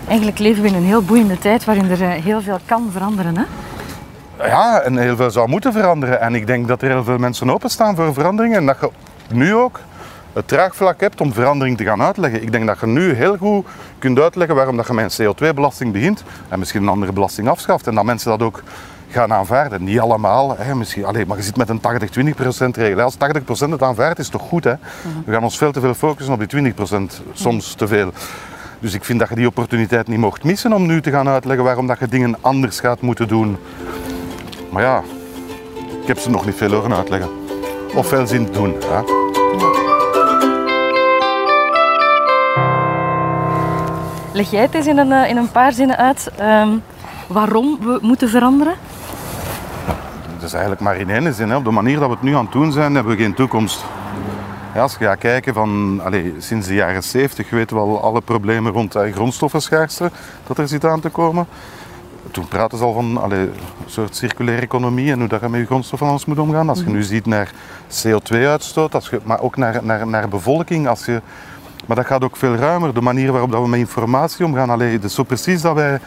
Eigenlijk 0.06 0.38
leven 0.38 0.62
we 0.62 0.68
in 0.68 0.74
een 0.74 0.84
heel 0.84 1.02
boeiende 1.02 1.38
tijd 1.38 1.64
waarin 1.64 1.90
er 1.90 2.02
eh, 2.02 2.08
heel 2.08 2.42
veel 2.42 2.58
kan 2.66 2.88
veranderen. 2.92 3.36
Hè? 3.36 3.44
ja, 4.38 4.80
en 4.80 4.96
heel 4.96 5.16
veel 5.16 5.30
zou 5.30 5.48
moeten 5.48 5.72
veranderen. 5.72 6.20
En 6.20 6.34
ik 6.34 6.46
denk 6.46 6.68
dat 6.68 6.82
er 6.82 6.88
heel 6.88 7.04
veel 7.04 7.18
mensen 7.18 7.50
openstaan 7.50 7.96
voor 7.96 8.14
veranderingen. 8.14 8.58
En 8.58 8.66
dat 8.66 8.76
je 8.80 8.90
nu 9.34 9.54
ook 9.54 9.80
het 10.32 10.48
draagvlak 10.48 11.00
hebt 11.00 11.20
om 11.20 11.32
verandering 11.32 11.76
te 11.76 11.84
gaan 11.84 12.02
uitleggen. 12.02 12.42
Ik 12.42 12.52
denk 12.52 12.66
dat 12.66 12.80
je 12.80 12.86
nu 12.86 13.12
heel 13.12 13.36
goed 13.36 13.66
kunt 13.98 14.20
uitleggen 14.20 14.56
waarom 14.56 14.76
dat 14.76 14.86
je 14.86 14.92
met 14.92 15.18
een 15.18 15.26
CO2-belasting 15.26 15.92
begint 15.92 16.22
en 16.48 16.58
misschien 16.58 16.82
een 16.82 16.88
andere 16.88 17.12
belasting 17.12 17.48
afschaft. 17.48 17.86
En 17.86 17.94
dat 17.94 18.04
mensen 18.04 18.30
dat 18.30 18.42
ook 18.42 18.62
gaan 19.14 19.32
aanvaarden. 19.32 19.84
Niet 19.84 20.00
allemaal, 20.00 20.56
hè, 20.58 20.74
misschien, 20.74 21.04
allez, 21.04 21.24
maar 21.24 21.36
je 21.36 21.42
zit 21.42 21.56
met 21.56 21.68
een 21.68 21.80
80-20% 21.80 22.76
regel. 22.76 23.00
Als 23.00 23.16
80% 23.16 23.70
het 23.70 23.82
aanvaardt, 23.82 24.18
is 24.18 24.28
toch 24.28 24.42
goed. 24.42 24.64
Hè? 24.64 24.74
We 25.24 25.32
gaan 25.32 25.42
ons 25.42 25.58
veel 25.58 25.72
te 25.72 25.80
veel 25.80 25.94
focussen 25.94 26.34
op 26.34 26.48
die 26.48 26.72
20%, 26.74 27.22
soms 27.32 27.74
te 27.74 27.86
veel. 27.86 28.12
Dus 28.78 28.94
ik 28.94 29.04
vind 29.04 29.18
dat 29.18 29.28
je 29.28 29.34
die 29.34 29.46
opportuniteit 29.46 30.08
niet 30.08 30.18
mocht 30.18 30.44
missen 30.44 30.72
om 30.72 30.86
nu 30.86 31.00
te 31.00 31.10
gaan 31.10 31.28
uitleggen 31.28 31.64
waarom 31.64 31.86
dat 31.86 31.98
je 31.98 32.08
dingen 32.08 32.36
anders 32.40 32.80
gaat 32.80 33.00
moeten 33.00 33.28
doen. 33.28 33.56
Maar 34.70 34.82
ja, 34.82 35.02
ik 36.00 36.06
heb 36.06 36.18
ze 36.18 36.30
nog 36.30 36.46
niet 36.46 36.54
veel 36.54 36.72
horen 36.72 36.94
uitleggen. 36.94 37.30
Of 37.94 38.06
veel 38.06 38.26
zin 38.26 38.48
doen. 38.52 38.74
Hè? 38.84 39.00
Leg 44.32 44.50
jij 44.50 44.62
het 44.62 44.74
eens 44.74 44.86
in 44.86 44.98
een, 44.98 45.12
eh, 45.12 45.30
in 45.30 45.36
een 45.36 45.50
paar 45.50 45.72
zinnen 45.72 45.96
uit 45.96 46.30
ehm, 46.36 46.68
waarom 47.26 47.78
we 47.80 47.98
moeten 48.00 48.28
veranderen? 48.28 48.74
Dat 50.44 50.52
is 50.52 50.58
eigenlijk 50.58 50.88
maar 50.88 50.96
in 50.96 51.24
één 51.24 51.34
zin. 51.34 51.50
Hè. 51.50 51.56
Op 51.56 51.64
de 51.64 51.70
manier 51.70 51.98
dat 51.98 52.08
we 52.08 52.14
het 52.14 52.22
nu 52.22 52.34
aan 52.34 52.44
het 52.44 52.52
doen 52.52 52.72
zijn, 52.72 52.94
hebben 52.94 53.16
we 53.16 53.22
geen 53.22 53.34
toekomst. 53.34 53.84
Ja, 54.74 54.80
als 54.80 54.96
je 54.98 55.04
gaat 55.04 55.18
kijken 55.18 55.54
van 55.54 56.00
allez, 56.04 56.46
sinds 56.46 56.66
de 56.66 56.74
jaren 56.74 57.02
70 57.02 57.50
weten 57.50 57.76
we 57.76 57.82
al 57.82 58.02
alle 58.02 58.20
problemen 58.20 58.72
rond 58.72 58.96
uh, 58.96 59.12
grondstoffenschaarste 59.12 60.10
dat 60.46 60.58
er 60.58 60.68
zit 60.68 60.84
aan 60.84 61.00
te 61.00 61.08
komen. 61.08 61.46
Toen 62.30 62.48
praten 62.48 62.78
ze 62.78 62.84
al 62.84 62.92
van 62.92 63.16
allez, 63.16 63.38
een 63.38 63.52
soort 63.86 64.16
circulaire 64.16 64.62
economie 64.62 65.12
en 65.12 65.18
hoe 65.18 65.28
dat 65.28 65.40
je 65.40 65.48
met 65.48 65.60
je 65.60 65.66
grondstoffen 65.66 66.06
anders 66.06 66.26
moet 66.26 66.38
omgaan. 66.38 66.68
Als 66.68 66.78
je 66.78 66.90
nu 66.90 67.02
ziet 67.02 67.26
naar 67.26 67.52
CO2-uitstoot, 68.04 68.94
als 68.94 69.08
je, 69.08 69.20
maar 69.22 69.40
ook 69.40 69.56
naar, 69.56 69.84
naar, 69.84 70.06
naar 70.06 70.28
bevolking. 70.28 70.88
Als 70.88 71.04
je, 71.04 71.20
maar 71.86 71.96
dat 71.96 72.06
gaat 72.06 72.24
ook 72.24 72.36
veel 72.36 72.54
ruimer. 72.54 72.94
De 72.94 73.00
manier 73.00 73.32
waarop 73.32 73.50
dat 73.50 73.62
we 73.62 73.68
met 73.68 73.78
informatie 73.78 74.44
omgaan. 74.44 74.70
Allez, 74.70 74.92
het 74.92 75.04
is 75.04 75.14
zo 75.14 75.22
precies 75.22 75.60
dat 75.60 75.74
wij 75.74 76.00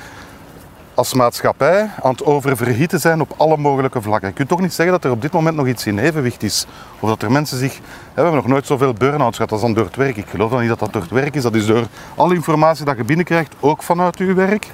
als 0.98 1.14
maatschappij 1.14 1.90
aan 2.02 2.12
het 2.12 2.24
oververhitten 2.24 3.00
zijn 3.00 3.22
op 3.22 3.34
alle 3.38 3.58
mogelijke 3.58 4.02
vlakken. 4.02 4.28
Je 4.28 4.34
kunt 4.34 4.50
toch 4.50 4.62
niet 4.62 4.74
zeggen 4.74 4.94
dat 4.94 5.04
er 5.04 5.12
op 5.12 5.22
dit 5.22 5.32
moment 5.32 5.56
nog 5.56 5.68
iets 5.68 5.86
in 5.86 6.00
evenwicht 6.00 6.44
is. 6.44 6.66
Of 7.00 7.10
dat 7.10 7.22
er 7.22 7.32
mensen 7.32 7.58
zich... 7.58 7.74
We 7.78 8.22
hebben 8.22 8.34
nog 8.34 8.48
nooit 8.48 8.66
zoveel 8.66 8.94
burn-outs 8.94 9.36
gehad 9.36 9.52
als 9.52 9.62
dan 9.62 9.74
door 9.74 9.86
het 9.86 9.96
werk. 9.96 10.18
Ik 10.18 10.26
geloof 10.30 10.52
dan 10.52 10.60
niet 10.60 10.70
dat 10.70 10.80
dat 10.80 10.94
door 10.94 11.02
het 11.02 11.12
werk 11.12 11.36
is. 11.36 11.44
Dat 11.44 11.56
is 11.56 11.66
door 11.66 11.88
alle 12.16 12.34
informatie 12.34 12.86
dat 12.86 12.98
je 12.98 13.04
binnenkrijgt, 13.04 13.54
ook 13.60 13.84
vanuit 13.84 14.18
je 14.18 14.34
werk. 14.34 14.68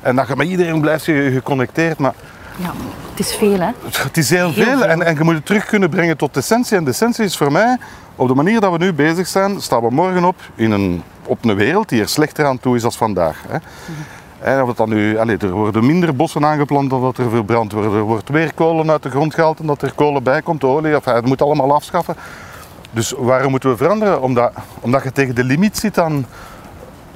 En 0.00 0.16
dat 0.16 0.28
je 0.28 0.36
met 0.36 0.48
iedereen 0.48 0.80
blijft 0.80 1.04
geconnecteerd. 1.04 1.98
Maar 1.98 2.14
ja, 2.56 2.72
het 3.10 3.18
is 3.18 3.34
veel, 3.34 3.60
hè? 3.60 3.70
Het 4.02 4.16
is 4.16 4.30
heel, 4.30 4.52
veel. 4.52 4.84
En, 4.84 5.02
en 5.02 5.14
je 5.14 5.24
moet 5.24 5.34
het 5.34 5.46
terug 5.46 5.66
kunnen 5.66 5.90
brengen 5.90 6.16
tot 6.16 6.34
de 6.34 6.40
essentie. 6.40 6.76
En 6.76 6.84
de 6.84 6.90
essentie 6.90 7.24
is 7.24 7.36
voor 7.36 7.52
mij, 7.52 7.78
op 8.16 8.28
de 8.28 8.34
manier 8.34 8.60
dat 8.60 8.72
we 8.72 8.78
nu 8.78 8.92
bezig 8.92 9.26
zijn, 9.26 9.60
staan 9.60 9.82
we 9.82 9.90
morgen 9.90 10.24
op 10.24 10.36
in 10.54 10.70
een, 10.70 11.02
op 11.26 11.44
een 11.44 11.56
wereld 11.56 11.88
die 11.88 12.00
er 12.00 12.08
slechter 12.08 12.46
aan 12.46 12.60
toe 12.60 12.76
is 12.76 12.84
als 12.84 12.96
vandaag. 12.96 13.42
Hè. 13.48 13.54
En 13.54 13.62
of 14.40 14.68
het 14.68 14.76
dan 14.76 14.88
nu, 14.88 15.18
allez, 15.18 15.42
er 15.42 15.50
worden 15.50 15.86
minder 15.86 16.16
bossen 16.16 16.44
aangeplant 16.44 16.90
dan 16.90 17.00
dat 17.00 17.18
er 17.18 17.30
verbrand 17.30 17.72
wordt. 17.72 17.94
Er 17.94 18.00
wordt 18.00 18.28
weer 18.28 18.54
kolen 18.54 18.90
uit 18.90 19.02
de 19.02 19.10
grond 19.10 19.34
gehaald 19.34 19.60
en 19.60 19.66
dat 19.66 19.82
er 19.82 19.92
kolen 19.92 20.22
bij 20.22 20.42
komt, 20.42 20.64
olie. 20.64 20.94
Enfin, 20.94 21.14
het 21.14 21.26
moet 21.26 21.42
allemaal 21.42 21.74
afschaffen. 21.74 22.16
Dus 22.90 23.14
waarom 23.16 23.50
moeten 23.50 23.70
we 23.70 23.76
veranderen? 23.76 24.22
Omdat, 24.22 24.52
omdat 24.80 25.02
je 25.02 25.12
tegen 25.12 25.34
de 25.34 25.44
limiet 25.44 25.78
zit 25.78 25.98
aan, 25.98 26.26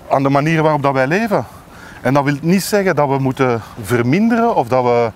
aan 0.09 0.23
de 0.23 0.29
manier 0.29 0.63
waarop 0.63 0.83
dat 0.83 0.93
wij 0.93 1.07
leven. 1.07 1.45
En 2.01 2.15
dat 2.15 2.25
wil 2.25 2.37
niet 2.41 2.63
zeggen 2.63 2.97
dat 2.97 3.09
we 3.09 3.19
moeten 3.19 3.63
verminderen 3.83 4.55
of 4.55 4.69
dat 4.69 4.85
we 4.85 5.11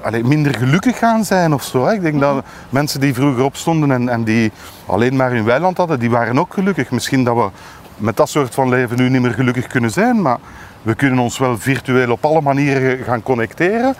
allez, 0.00 0.22
minder 0.22 0.54
gelukkig 0.54 0.98
gaan 0.98 1.24
zijn 1.24 1.54
of 1.54 1.62
zo. 1.62 1.86
Ik 1.86 2.02
denk 2.02 2.20
dat 2.20 2.44
mensen 2.68 3.00
die 3.00 3.14
vroeger 3.14 3.44
opstonden 3.44 3.90
en, 3.90 4.08
en 4.08 4.24
die 4.24 4.52
alleen 4.86 5.16
maar 5.16 5.30
hun 5.30 5.44
weiland 5.44 5.76
hadden, 5.76 5.98
die 5.98 6.10
waren 6.10 6.38
ook 6.38 6.54
gelukkig. 6.54 6.90
Misschien 6.90 7.24
dat 7.24 7.36
we 7.36 7.48
met 7.96 8.16
dat 8.16 8.28
soort 8.28 8.54
van 8.54 8.68
leven 8.68 8.96
nu 8.96 9.08
niet 9.08 9.22
meer 9.22 9.34
gelukkig 9.34 9.66
kunnen 9.66 9.90
zijn, 9.90 10.22
maar 10.22 10.38
we 10.86 10.94
kunnen 10.94 11.18
ons 11.18 11.38
wel 11.38 11.58
virtueel 11.58 12.10
op 12.10 12.24
alle 12.24 12.40
manieren 12.40 13.04
gaan 13.04 13.22
connecteren. 13.22 13.94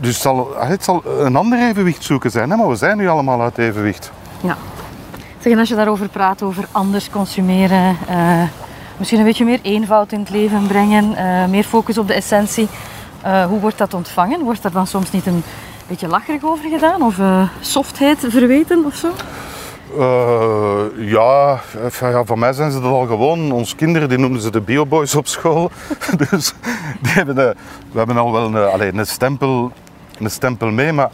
Dus 0.00 0.12
het 0.12 0.22
zal, 0.22 0.56
het 0.58 0.84
zal 0.84 1.02
een 1.18 1.36
ander 1.36 1.68
evenwicht 1.68 2.02
zoeken 2.04 2.30
zijn, 2.30 2.50
hè? 2.50 2.56
maar 2.56 2.68
we 2.68 2.76
zijn 2.76 2.96
nu 2.96 3.08
allemaal 3.08 3.42
uit 3.42 3.58
evenwicht. 3.58 4.10
Ja. 4.40 4.56
Zeg, 5.38 5.52
en 5.52 5.58
als 5.58 5.68
je 5.68 5.74
daarover 5.74 6.08
praat, 6.08 6.42
over 6.42 6.64
anders 6.72 7.10
consumeren, 7.10 7.96
uh, 8.10 8.42
misschien 8.96 9.18
een 9.18 9.24
beetje 9.24 9.44
meer 9.44 9.58
eenvoud 9.62 10.12
in 10.12 10.18
het 10.20 10.30
leven 10.30 10.66
brengen, 10.66 11.12
uh, 11.12 11.46
meer 11.46 11.64
focus 11.64 11.98
op 11.98 12.06
de 12.06 12.14
essentie. 12.14 12.68
Uh, 13.26 13.44
hoe 13.44 13.60
wordt 13.60 13.78
dat 13.78 13.94
ontvangen? 13.94 14.40
Wordt 14.40 14.62
daar 14.62 14.72
dan 14.72 14.86
soms 14.86 15.10
niet 15.10 15.26
een 15.26 15.42
beetje 15.86 16.08
lacherig 16.08 16.44
over 16.44 16.70
gedaan 16.70 17.02
of 17.02 17.18
softheid 17.60 18.18
verweten 18.28 18.84
of 18.84 18.94
zo? 18.94 19.08
Uh, 19.96 20.82
ja, 20.96 21.60
ja, 22.00 22.24
mij 22.34 22.52
zijn 22.52 22.70
ze 22.70 22.80
dat 22.80 22.90
al 22.90 23.06
gewoon. 23.06 23.52
Onze 23.52 23.76
kinderen 23.76 24.08
die 24.08 24.18
noemden 24.18 24.42
ze 24.42 24.50
de 24.50 24.60
bioboys 24.60 25.14
op 25.14 25.26
school. 25.26 25.70
dus 26.30 26.52
die 27.00 27.12
hebben 27.12 27.34
de, 27.34 27.54
we 27.92 27.98
hebben 27.98 28.16
al 28.16 28.32
wel 28.32 28.46
een, 28.46 28.56
allez, 28.56 28.92
een, 28.94 29.06
stempel, 29.06 29.72
een 30.18 30.30
stempel 30.30 30.70
mee. 30.70 30.92
Maar 30.92 31.10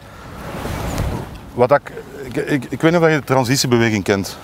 wat 1.54 1.70
ik, 1.70 1.92
ik, 2.24 2.36
ik, 2.36 2.64
ik 2.68 2.80
weet 2.80 2.92
niet 2.92 3.00
of 3.00 3.08
je 3.08 3.14
de 3.14 3.24
transitiebeweging 3.24 4.04
kent. 4.04 4.38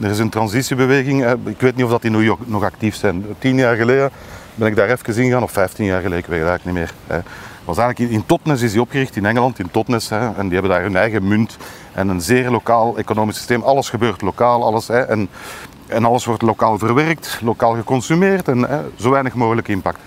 Er 0.00 0.10
is 0.10 0.18
een 0.18 0.30
transitiebeweging, 0.30 1.26
ik 1.44 1.60
weet 1.60 1.76
niet 1.76 1.84
of 1.84 1.90
dat 1.90 2.02
die 2.02 2.10
nu 2.10 2.32
nog 2.44 2.62
actief 2.62 2.94
zijn. 2.94 3.24
Tien 3.38 3.56
jaar 3.56 3.76
geleden 3.76 4.10
ben 4.56 4.68
ik 4.68 4.76
daar 4.76 4.88
even 4.88 5.16
in 5.16 5.24
gegaan, 5.24 5.42
of 5.42 5.52
vijftien 5.52 5.86
jaar 5.86 6.00
geleden, 6.00 6.18
ik 6.18 6.26
weet 6.26 6.40
het 6.40 6.48
eigenlijk 6.48 6.78
niet 6.78 6.88
meer 7.08 7.24
was 7.66 7.78
eigenlijk 7.78 8.10
in, 8.10 8.18
in 8.18 8.26
Totnes 8.26 8.62
is 8.62 8.72
die 8.72 8.80
opgericht 8.80 9.16
in 9.16 9.26
Engeland, 9.26 9.58
in 9.58 9.70
Totnes. 9.70 10.08
Hè, 10.08 10.34
en 10.34 10.42
die 10.42 10.52
hebben 10.52 10.70
daar 10.70 10.82
hun 10.82 10.96
eigen 10.96 11.28
munt 11.28 11.56
en 11.92 12.08
een 12.08 12.20
zeer 12.20 12.50
lokaal 12.50 12.96
economisch 12.96 13.36
systeem. 13.36 13.62
Alles 13.62 13.88
gebeurt 13.88 14.22
lokaal, 14.22 14.64
alles. 14.64 14.88
Hè, 14.88 15.00
en, 15.00 15.28
en 15.86 16.04
alles 16.04 16.24
wordt 16.24 16.42
lokaal 16.42 16.78
verwerkt, 16.78 17.38
lokaal 17.42 17.74
geconsumeerd 17.74 18.48
en 18.48 18.58
hè, 18.58 18.80
zo 18.96 19.10
weinig 19.10 19.34
mogelijk 19.34 19.68
impact. 19.68 19.98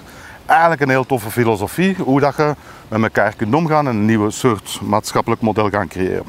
Eigenlijk 0.45 0.81
een 0.81 0.89
heel 0.89 1.05
toffe 1.05 1.31
filosofie, 1.31 1.95
hoe 1.95 2.19
dat 2.19 2.35
je 2.35 2.55
met 2.87 3.01
elkaar 3.01 3.33
kunt 3.33 3.55
omgaan 3.55 3.87
en 3.87 3.95
een 3.95 4.05
nieuwe 4.05 4.31
soort 4.31 4.79
maatschappelijk 4.83 5.41
model 5.41 5.69
gaan 5.69 5.87
creëren. 5.87 6.25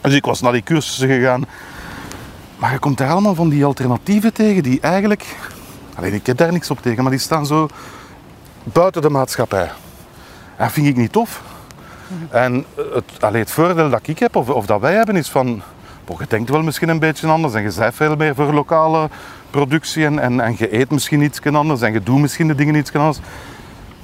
Dus 0.00 0.14
ik 0.14 0.24
was 0.24 0.40
naar 0.40 0.52
die 0.52 0.62
cursussen 0.62 1.08
gegaan. 1.08 1.44
Maar 2.56 2.72
je 2.72 2.78
komt 2.78 2.98
daar 2.98 3.10
allemaal 3.10 3.34
van 3.34 3.48
die 3.48 3.64
alternatieven 3.64 4.32
tegen 4.32 4.62
die 4.62 4.80
eigenlijk... 4.80 5.36
Alleen 5.96 6.12
ik 6.12 6.26
heb 6.26 6.36
daar 6.36 6.52
niks 6.52 6.70
op 6.70 6.82
tegen, 6.82 7.02
maar 7.02 7.12
die 7.12 7.20
staan 7.20 7.46
zo 7.46 7.68
buiten 8.62 9.02
de 9.02 9.10
maatschappij. 9.10 9.70
Dat 10.58 10.72
vind 10.72 10.86
ik 10.86 10.96
niet 10.96 11.12
tof. 11.12 11.42
En 12.30 12.64
het, 12.76 13.34
het 13.40 13.50
voordeel 13.50 13.90
dat 13.90 14.08
ik 14.08 14.18
heb, 14.18 14.36
of, 14.36 14.48
of 14.48 14.66
dat 14.66 14.80
wij 14.80 14.94
hebben, 14.94 15.16
is 15.16 15.28
van... 15.28 15.62
je 16.18 16.24
denkt 16.28 16.50
wel 16.50 16.62
misschien 16.62 16.88
een 16.88 16.98
beetje 16.98 17.28
anders 17.28 17.54
en 17.54 17.62
je 17.62 17.72
bent 17.78 17.94
veel 17.94 18.16
meer 18.16 18.34
voor 18.34 18.52
lokale 18.52 19.08
productie 19.50 20.04
en, 20.04 20.18
en, 20.18 20.40
en 20.40 20.54
je 20.58 20.78
eet 20.78 20.90
misschien 20.90 21.22
iets 21.22 21.40
anders 21.42 21.80
en 21.80 21.92
je 21.92 22.02
doet 22.02 22.20
misschien 22.20 22.48
de 22.48 22.54
dingen 22.54 22.74
iets 22.74 22.92
anders. 22.92 23.18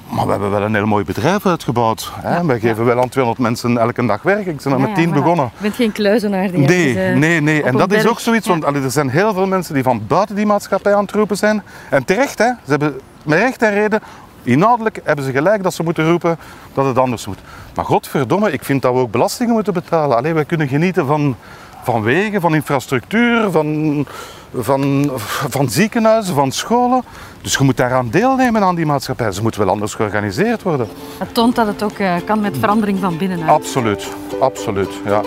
Maar 0.09 0.25
we 0.25 0.31
hebben 0.31 0.51
wel 0.51 0.61
een 0.61 0.75
heel 0.75 0.85
mooi 0.85 1.03
bedrijf 1.03 1.45
uitgebouwd. 1.45 2.11
Hè? 2.15 2.45
Wij 2.45 2.59
geven 2.59 2.85
wel 2.85 3.01
aan 3.01 3.09
200 3.09 3.47
mensen 3.47 3.77
elke 3.77 4.05
dag 4.05 4.21
werk. 4.21 4.45
Ik 4.45 4.61
ben 4.63 4.73
er 4.73 4.79
met 4.79 4.95
10 4.95 5.11
begonnen. 5.11 5.51
Je 5.55 5.61
bent 5.61 5.75
geen 5.75 5.91
kluizenaar 5.91 6.51
die 6.51 6.59
Nee, 6.59 7.11
uh, 7.11 7.17
nee, 7.17 7.41
nee. 7.41 7.63
En 7.63 7.77
dat 7.77 7.91
is 7.91 8.07
ook 8.07 8.19
zoiets, 8.19 8.47
want 8.47 8.65
allee, 8.65 8.81
er 8.81 8.91
zijn 8.91 9.09
heel 9.09 9.33
veel 9.33 9.47
mensen 9.47 9.73
die 9.73 9.83
van 9.83 10.01
buiten 10.07 10.35
die 10.35 10.45
maatschappij 10.45 10.95
aan 10.95 11.03
het 11.03 11.11
roepen 11.11 11.37
zijn. 11.37 11.63
En 11.89 12.05
terecht, 12.05 12.37
hè. 12.37 12.45
Ze 12.45 12.69
hebben 12.69 12.99
met 13.23 13.39
recht 13.39 13.61
en 13.61 13.73
reden 13.73 14.01
Inhoudelijk 14.43 14.99
hebben 15.03 15.25
ze 15.25 15.31
gelijk 15.31 15.63
dat 15.63 15.73
ze 15.73 15.83
moeten 15.83 16.09
roepen 16.09 16.37
dat 16.73 16.85
het 16.85 16.97
anders 16.97 17.27
moet. 17.27 17.39
Maar 17.75 17.85
godverdomme, 17.85 18.51
ik 18.51 18.63
vind 18.63 18.81
dat 18.81 18.93
we 18.93 18.99
ook 18.99 19.11
belastingen 19.11 19.53
moeten 19.53 19.73
betalen. 19.73 20.17
Alleen 20.17 20.33
wij 20.33 20.45
kunnen 20.45 20.67
genieten 20.67 21.05
van, 21.05 21.35
van 21.83 22.01
wegen, 22.01 22.41
van 22.41 22.55
infrastructuur, 22.55 23.51
van, 23.51 24.07
van, 24.55 25.11
van 25.49 25.69
ziekenhuizen, 25.69 26.35
van 26.35 26.51
scholen. 26.51 27.03
Dus 27.41 27.55
je 27.55 27.63
moet 27.63 27.77
daaraan 27.77 28.09
deelnemen 28.09 28.63
aan 28.63 28.75
die 28.75 28.85
maatschappij. 28.85 29.31
Ze 29.31 29.41
moet 29.41 29.55
wel 29.55 29.69
anders 29.69 29.93
georganiseerd 29.93 30.63
worden. 30.63 30.87
Het 31.17 31.33
toont 31.33 31.55
dat 31.55 31.67
het 31.67 31.83
ook 31.83 31.99
uh, 31.99 32.15
kan 32.25 32.41
met 32.41 32.57
verandering 32.57 32.99
van 32.99 33.17
binnenuit. 33.17 33.49
Absoluut, 33.49 34.07
absoluut, 34.39 34.89
ja. 35.05 35.21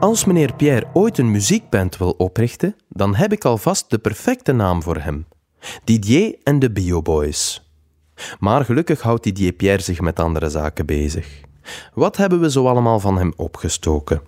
Als 0.00 0.24
meneer 0.24 0.54
Pierre 0.54 0.86
ooit 0.92 1.18
een 1.18 1.30
muziekband 1.30 1.96
wil 1.96 2.10
oprichten, 2.10 2.76
dan 2.88 3.14
heb 3.14 3.32
ik 3.32 3.44
alvast 3.44 3.90
de 3.90 3.98
perfecte 3.98 4.52
naam 4.52 4.82
voor 4.82 4.96
hem: 4.96 5.26
Didier 5.84 6.36
en 6.42 6.58
de 6.58 6.70
Bioboys. 6.70 7.70
Maar 8.38 8.64
gelukkig 8.64 9.00
houdt 9.00 9.22
Didier 9.24 9.52
Pierre 9.52 9.82
zich 9.82 10.00
met 10.00 10.20
andere 10.20 10.50
zaken 10.50 10.86
bezig. 10.86 11.40
Wat 11.94 12.16
hebben 12.16 12.40
we 12.40 12.50
zo 12.50 12.66
allemaal 12.66 13.00
van 13.00 13.18
hem 13.18 13.32
opgestoken? 13.36 14.22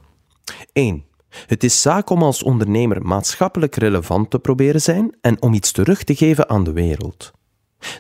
1. 0.73 1.05
Het 1.29 1.65
is 1.65 1.83
zaak 1.83 2.11
om 2.11 2.23
als 2.23 2.43
ondernemer 2.43 3.07
maatschappelijk 3.07 3.75
relevant 3.75 4.31
te 4.31 4.39
proberen 4.39 4.81
zijn 4.81 5.17
en 5.21 5.43
om 5.43 5.55
iets 5.55 5.73
terug 5.73 6.05
te 6.05 6.15
geven 6.15 6.49
aan 6.49 6.65
de 6.65 6.73
wereld. 6.73 7.33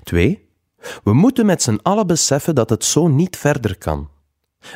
2. 0.03 0.49
We 1.05 1.12
moeten 1.12 1.47
met 1.47 1.62
z'n 1.62 1.79
allen 1.83 2.07
beseffen 2.07 2.55
dat 2.55 2.70
het 2.70 2.85
zo 2.85 3.09
niet 3.09 3.37
verder 3.37 3.79
kan. 3.79 4.09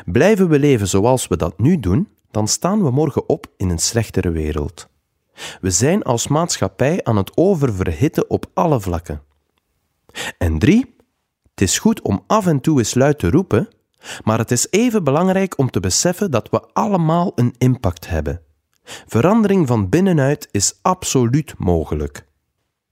Blijven 0.05 0.49
we 0.49 0.59
leven 0.59 0.87
zoals 0.87 1.27
we 1.27 1.37
dat 1.37 1.59
nu 1.59 1.79
doen, 1.79 2.07
dan 2.31 2.47
staan 2.47 2.83
we 2.83 2.91
morgen 2.91 3.29
op 3.29 3.45
in 3.57 3.69
een 3.69 3.79
slechtere 3.79 4.31
wereld. 4.31 4.87
We 5.61 5.71
zijn 5.71 6.03
als 6.03 6.27
maatschappij 6.27 7.03
aan 7.03 7.17
het 7.17 7.37
oververhitten 7.37 8.29
op 8.29 8.45
alle 8.53 8.79
vlakken. 8.79 9.21
En 10.37 10.59
drie, 10.59 10.95
het 11.49 11.61
is 11.61 11.79
goed 11.79 12.01
om 12.01 12.23
af 12.27 12.47
en 12.47 12.61
toe 12.61 12.77
eens 12.77 12.93
luid 12.93 13.19
te 13.19 13.29
roepen, 13.29 13.67
maar 14.23 14.37
het 14.37 14.51
is 14.51 14.67
even 14.69 15.03
belangrijk 15.03 15.57
om 15.57 15.69
te 15.69 15.79
beseffen 15.79 16.31
dat 16.31 16.49
we 16.49 16.61
allemaal 16.73 17.31
een 17.35 17.55
impact 17.57 18.07
hebben. 18.07 18.41
Verandering 19.07 19.67
van 19.67 19.89
binnenuit 19.89 20.47
is 20.51 20.79
absoluut 20.81 21.53
mogelijk. 21.57 22.27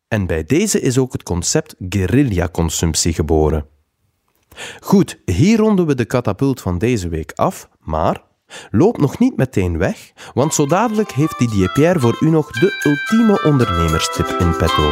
En 0.07 0.25
bij 0.25 0.43
deze 0.43 0.81
is 0.81 0.97
ook 0.97 1.13
het 1.13 1.23
concept 1.23 1.75
guerrilla-consumptie 1.89 3.13
geboren. 3.13 3.65
Goed, 4.79 5.19
hier 5.25 5.57
ronden 5.57 5.85
we 5.85 5.95
de 5.95 6.05
katapult 6.05 6.61
van 6.61 6.77
deze 6.77 7.09
week 7.09 7.31
af, 7.35 7.69
maar 7.79 8.23
loop 8.71 8.97
nog 8.97 9.19
niet 9.19 9.37
meteen 9.37 9.77
weg, 9.77 10.11
want 10.33 10.53
zo 10.53 10.65
dadelijk 10.65 11.11
heeft 11.11 11.39
Didier 11.39 11.71
Pierre 11.71 11.99
voor 11.99 12.17
u 12.19 12.29
nog 12.29 12.51
de 12.51 12.81
ultieme 12.83 13.43
ondernemerstip 13.43 14.27
in 14.27 14.57
petto. 14.57 14.91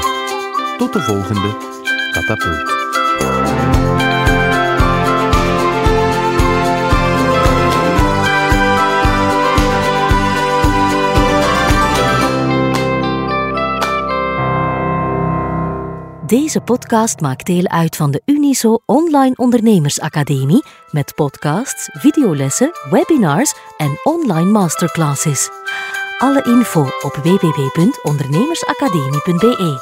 Tot 0.78 0.94
de 0.94 1.02
volgende 1.02 1.58
katapult. 2.12 3.55
Deze 16.28 16.62
podcast 16.62 17.20
maakt 17.20 17.46
deel 17.46 17.68
uit 17.68 17.96
van 17.96 18.12
de 18.12 18.22
Uniso 18.26 18.80
Online 18.86 19.36
Ondernemersacademie 19.36 20.64
met 20.92 21.16
podcasts, 21.16 21.90
videolessen, 21.94 22.72
webinars 22.90 23.56
en 23.78 24.00
online 24.04 24.52
masterclasses. 24.52 25.50
Alle 26.18 26.44
info 26.44 26.82
op 26.82 27.20
www.ondernemersacademie.be. 27.24 29.82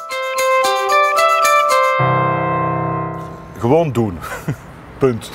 Gewoon 3.58 3.92
doen. 3.92 4.18
Punt. 4.98 5.30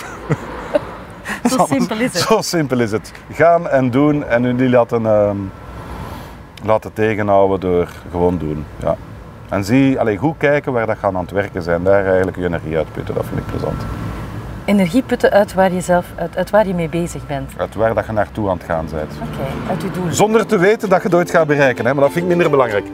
Zo 1.50 1.66
simpel 1.66 2.00
is 2.00 2.14
het. 2.14 2.22
Zo 2.22 2.42
simpel 2.42 2.80
is 2.80 2.92
het. 2.92 3.12
Gaan 3.32 3.68
en 3.68 3.92
doen 3.92 4.24
en 4.24 4.46
u 4.46 4.56
die 4.56 4.70
laten, 4.70 5.06
ehm, 5.06 5.38
laten 6.64 6.94
tegenhouden 6.94 7.60
door 7.60 7.90
gewoon 8.10 8.38
doen. 8.38 8.66
Ja. 8.80 8.98
En 9.50 9.64
zie, 9.64 10.00
allee, 10.00 10.18
goed 10.18 10.38
kijken 10.38 10.74
waar 10.74 10.86
dat 10.86 10.98
gaan 10.98 11.16
aan 11.16 11.22
het 11.22 11.32
werken 11.32 11.62
zijn. 11.62 11.84
Daar 11.84 12.06
eigenlijk 12.06 12.38
je 12.38 12.46
energie 12.46 12.78
uitputten, 12.78 13.16
dat 13.16 13.26
vind 13.26 13.40
ik 13.40 13.46
plezant. 13.46 13.82
Energie 14.66 15.04
putten 15.04 15.32
uit 15.32 15.54
waar 15.54 15.74
je 15.74 15.82
zelf, 15.82 16.06
uit, 16.16 16.38
uit 16.38 16.50
waar 16.50 16.68
je 16.68 16.74
mee 16.74 16.90
bezig 16.90 17.28
bent. 17.28 17.52
Uit 17.58 17.76
waar 17.76 17.94
dat 17.94 18.06
je 18.06 18.12
naartoe 18.12 18.50
aan 18.50 18.58
het 18.58 18.66
gaan 18.66 18.86
bent. 18.92 19.12
Oké, 19.14 19.70
uit 19.70 19.82
je 19.82 19.92
doel. 19.92 20.14
Zonder 20.14 20.46
te 20.46 20.58
weten 20.58 20.90
dat 20.90 21.02
je 21.02 21.08
het 21.08 21.16
ooit 21.16 21.32
gaat 21.32 21.48
bereiken, 21.48 21.86
hè? 21.86 21.94
maar 21.94 22.04
dat 22.04 22.12
vind 22.12 22.24
ik 22.24 22.30
minder 22.30 22.50
belangrijk. 22.50 22.86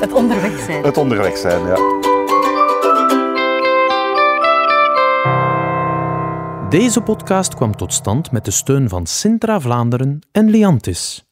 Het 0.00 0.12
onderweg 0.12 0.58
zijn. 0.58 0.84
Het 0.84 0.96
onderweg 0.96 1.36
zijn, 1.36 1.66
ja. 1.66 1.76
Deze 6.68 7.00
podcast 7.00 7.54
kwam 7.54 7.76
tot 7.76 7.92
stand 7.92 8.32
met 8.32 8.44
de 8.44 8.50
steun 8.50 8.88
van 8.88 9.06
Sintra 9.06 9.60
Vlaanderen 9.60 10.18
en 10.32 10.50
Liantis. 10.50 11.29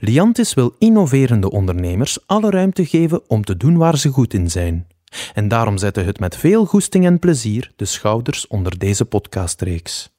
Liantis 0.00 0.54
wil 0.54 0.74
innoverende 0.78 1.50
ondernemers 1.50 2.18
alle 2.26 2.50
ruimte 2.50 2.86
geven 2.86 3.22
om 3.26 3.44
te 3.44 3.56
doen 3.56 3.76
waar 3.76 3.98
ze 3.98 4.08
goed 4.08 4.34
in 4.34 4.50
zijn. 4.50 4.86
En 5.34 5.48
daarom 5.48 5.78
zette 5.78 6.00
het 6.00 6.18
met 6.18 6.36
veel 6.36 6.64
goesting 6.64 7.04
en 7.04 7.18
plezier 7.18 7.72
de 7.76 7.84
schouders 7.84 8.46
onder 8.46 8.78
deze 8.78 9.04
podcastreeks. 9.04 10.17